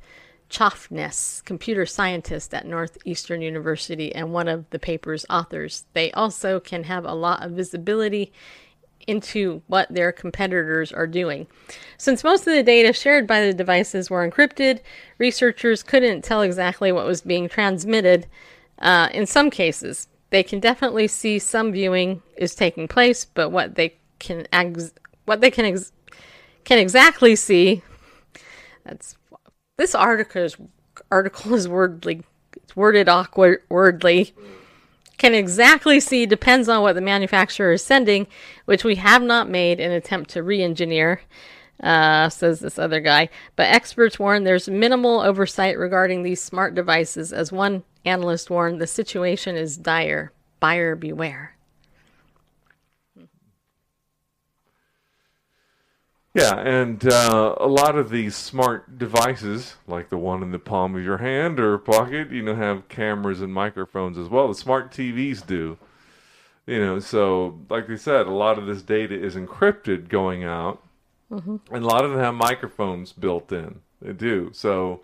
[0.50, 5.86] Choffnes, computer scientist at Northeastern University and one of the paper's authors.
[5.94, 8.30] They also can have a lot of visibility
[9.08, 11.46] into what their competitors are doing.
[11.96, 14.80] Since most of the data shared by the devices were encrypted,
[15.18, 18.26] researchers couldn't tell exactly what was being transmitted.
[18.78, 23.74] Uh, in some cases, they can definitely see some viewing is taking place, but what
[23.74, 24.92] they can ex-
[25.24, 25.92] what they can ex-
[26.64, 27.82] can exactly see
[28.84, 29.16] that's
[29.76, 30.56] this article is
[31.10, 32.22] article is wordly
[32.56, 34.34] it's worded awkwardly
[35.18, 38.26] can exactly see depends on what the manufacturer is sending,
[38.64, 41.20] which we have not made an attempt to re engineer.
[41.82, 43.28] uh, says this other guy.
[43.56, 47.32] But experts warn there's minimal oversight regarding these smart devices.
[47.32, 50.32] As one analyst warned, the situation is dire.
[50.60, 51.57] Buyer beware.
[56.38, 60.94] Yeah, and uh, a lot of these smart devices, like the one in the palm
[60.94, 64.48] of your hand or pocket, you know, have cameras and microphones as well.
[64.48, 65.78] The smart TVs do.
[66.66, 70.82] You know, so like we said, a lot of this data is encrypted going out,
[71.70, 73.80] and a lot of them have microphones built in.
[74.02, 74.50] They do.
[74.52, 75.00] So,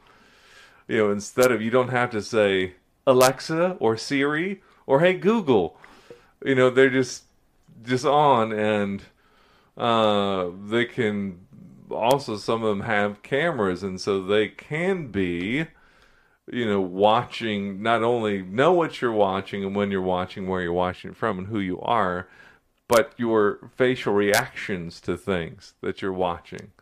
[0.86, 2.74] you know, instead of you don't have to say
[3.06, 5.76] Alexa or Siri or Hey Google,
[6.44, 7.24] you know, they're just
[7.82, 9.02] just on and
[9.76, 11.40] uh, they can
[11.90, 15.66] also some of them have cameras and so they can be
[16.50, 20.72] you know watching not only know what you're watching and when you're watching where you're
[20.72, 22.26] watching it from and who you are
[22.88, 26.72] but your facial reactions to things that you're watching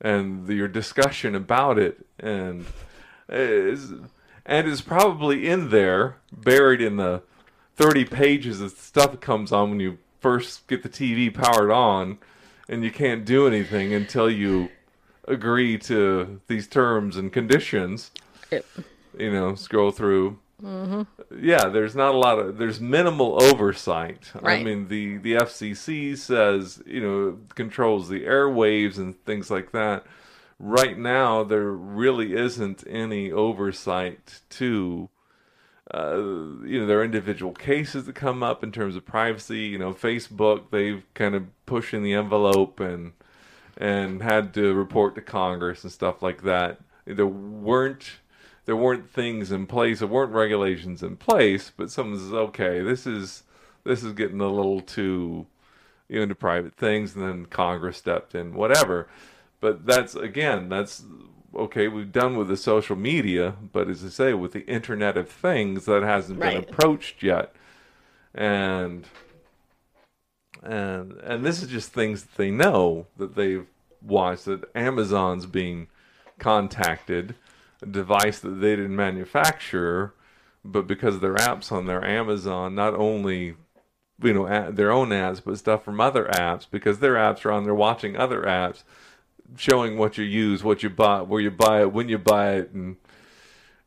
[0.00, 2.06] and the, your discussion about it.
[2.18, 2.66] And
[3.28, 3.92] is
[4.46, 7.22] and is probably in there buried in the
[7.76, 12.18] 30 pages of stuff that comes on when you first get the TV powered on
[12.68, 14.70] and you can't do anything until you
[15.26, 18.10] agree to these terms and conditions.
[18.50, 18.64] Yep.
[19.18, 20.38] you know scroll through.
[20.62, 21.44] Mm-hmm.
[21.44, 24.30] Yeah there's not a lot of there's minimal oversight.
[24.42, 30.04] I mean the the fcc says you know controls the airwaves and things like that.
[30.58, 35.08] Right now there really isn't any oversight to
[35.92, 39.60] uh, you know, there are individual cases that come up in terms of privacy.
[39.60, 43.12] You know, Facebook, they've kind of pushing the envelope and
[43.76, 46.80] and had to report to Congress and stuff like that.
[47.06, 48.18] There weren't
[48.66, 53.06] there weren't things in place, there weren't regulations in place, but someone says, okay, this
[53.06, 53.42] is
[53.84, 55.46] this is getting a little too
[56.08, 59.08] you know, into private things, and then Congress stepped in, whatever.
[59.60, 61.04] But that's again, that's
[61.54, 61.88] okay.
[61.88, 65.84] We've done with the social media, but as I say, with the Internet of Things,
[65.86, 67.54] that hasn't been approached yet,
[68.34, 69.06] and
[70.62, 73.66] and and this is just things that they know that they've
[74.02, 74.44] watched.
[74.46, 75.88] That Amazon's being
[76.38, 77.34] contacted,
[77.82, 80.14] a device that they didn't manufacture,
[80.64, 83.54] but because their apps on their Amazon, not only
[84.22, 87.52] you know a- their own ads, but stuff from other apps because their apps are
[87.52, 88.82] on there watching other apps,
[89.56, 92.70] showing what you use, what you buy, where you buy it, when you buy it,
[92.72, 92.96] and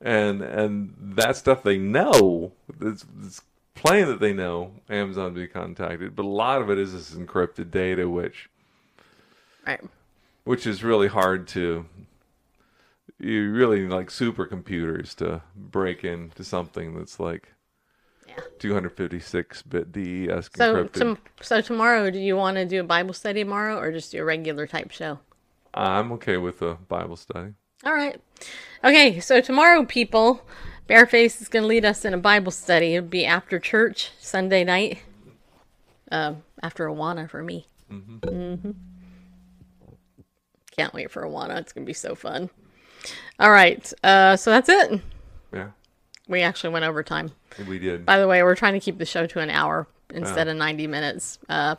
[0.02, 2.52] and and that stuff they know.
[2.81, 3.41] It's, it's
[3.76, 7.72] plain that they know Amazon be contacted, but a lot of it is this encrypted
[7.72, 8.49] data, which
[9.65, 9.81] Right.
[10.44, 11.85] which is really hard to.
[13.19, 17.53] You really need like supercomputers to break into something that's like
[18.60, 20.94] 256 bit DES So, encrypted.
[20.94, 24.22] tom- so tomorrow, do you want to do a Bible study tomorrow, or just do
[24.22, 25.19] a regular type show?
[25.74, 27.54] I'm okay with a Bible study.
[27.86, 28.20] All right.
[28.84, 30.45] Okay, so tomorrow, people,
[30.88, 32.95] Bareface is going to lead us in a Bible study.
[32.95, 35.00] It'll be after church, Sunday night.
[36.12, 37.68] Um, after Awana for me.
[37.91, 38.72] Mm-hmm.
[40.76, 41.58] Can't wait for Awana.
[41.60, 42.50] It's going to be so fun.
[43.40, 43.91] All right.
[44.04, 45.02] Uh, so that's it.
[45.54, 45.70] Yeah,
[46.28, 47.32] We actually went over time.
[47.68, 48.06] we did.
[48.06, 50.88] By the way, we're trying to keep the show to an hour instead of 90
[50.88, 51.38] minutes.
[51.50, 51.76] Uh,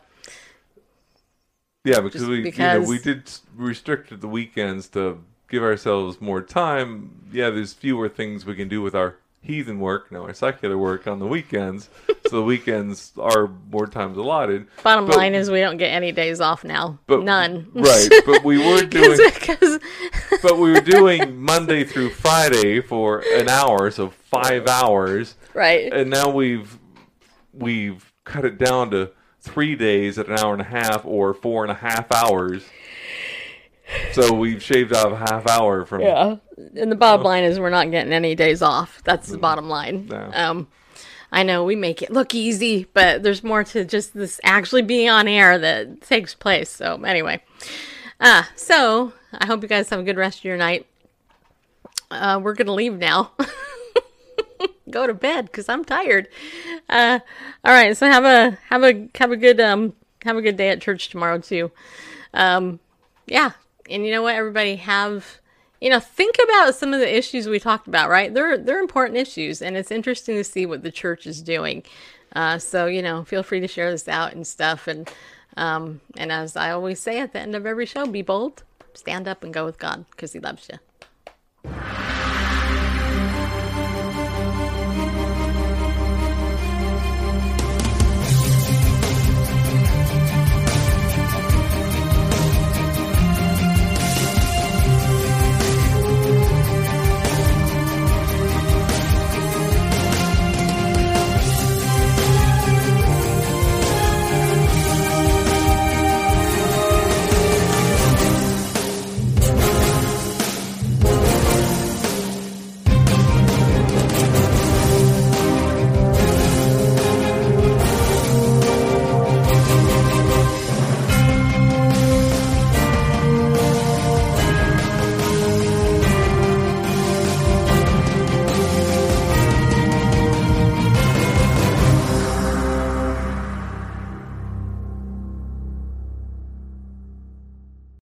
[1.85, 6.19] Yeah, because Just we because- you know we did restricted the weekends to give ourselves
[6.19, 7.11] more time.
[7.31, 11.05] Yeah, there's fewer things we can do with our heathen work, no, our secular work
[11.05, 11.87] on the weekends.
[12.27, 14.65] so the weekends are more times allotted.
[14.81, 16.97] bottom But- line is we don't get any days off now.
[17.05, 17.67] but, None.
[17.75, 19.79] Right, but we were doing Because
[20.41, 25.93] but we were doing Monday through Friday for an hour, so five hours, right.
[25.93, 26.79] and now we've
[27.53, 29.11] we've cut it down to
[29.45, 32.63] three days at an hour and a half or four and a half hours.
[34.13, 36.37] So we've shaved off a half hour from Yeah.
[36.75, 39.01] And the bottom line is we're not getting any days off.
[39.03, 40.07] That's the bottom line.
[40.07, 40.31] No.
[40.33, 40.67] Um,
[41.31, 45.09] I know we make it look easy, but there's more to just this actually being
[45.09, 46.69] on air that takes place.
[46.69, 47.43] So anyway,
[48.19, 50.87] uh, so I hope you guys have a good rest of your night.
[52.09, 53.31] Uh, we're gonna leave now.
[54.89, 56.27] Go to bed because I'm tired.
[56.89, 57.19] Uh,
[57.63, 59.93] all right, so have a have a have a good um
[60.23, 61.71] have a good day at church tomorrow too.
[62.33, 62.79] Um,
[63.25, 63.51] yeah,
[63.89, 65.39] and you know what, everybody have
[65.81, 68.09] you know think about some of the issues we talked about.
[68.09, 71.83] Right, they're they're important issues, and it's interesting to see what the church is doing.
[72.35, 74.87] Uh, so you know, feel free to share this out and stuff.
[74.87, 75.09] And
[75.57, 78.63] um, and as I always say at the end of every show, be bold,
[78.93, 80.77] stand up, and go with God because He loves you.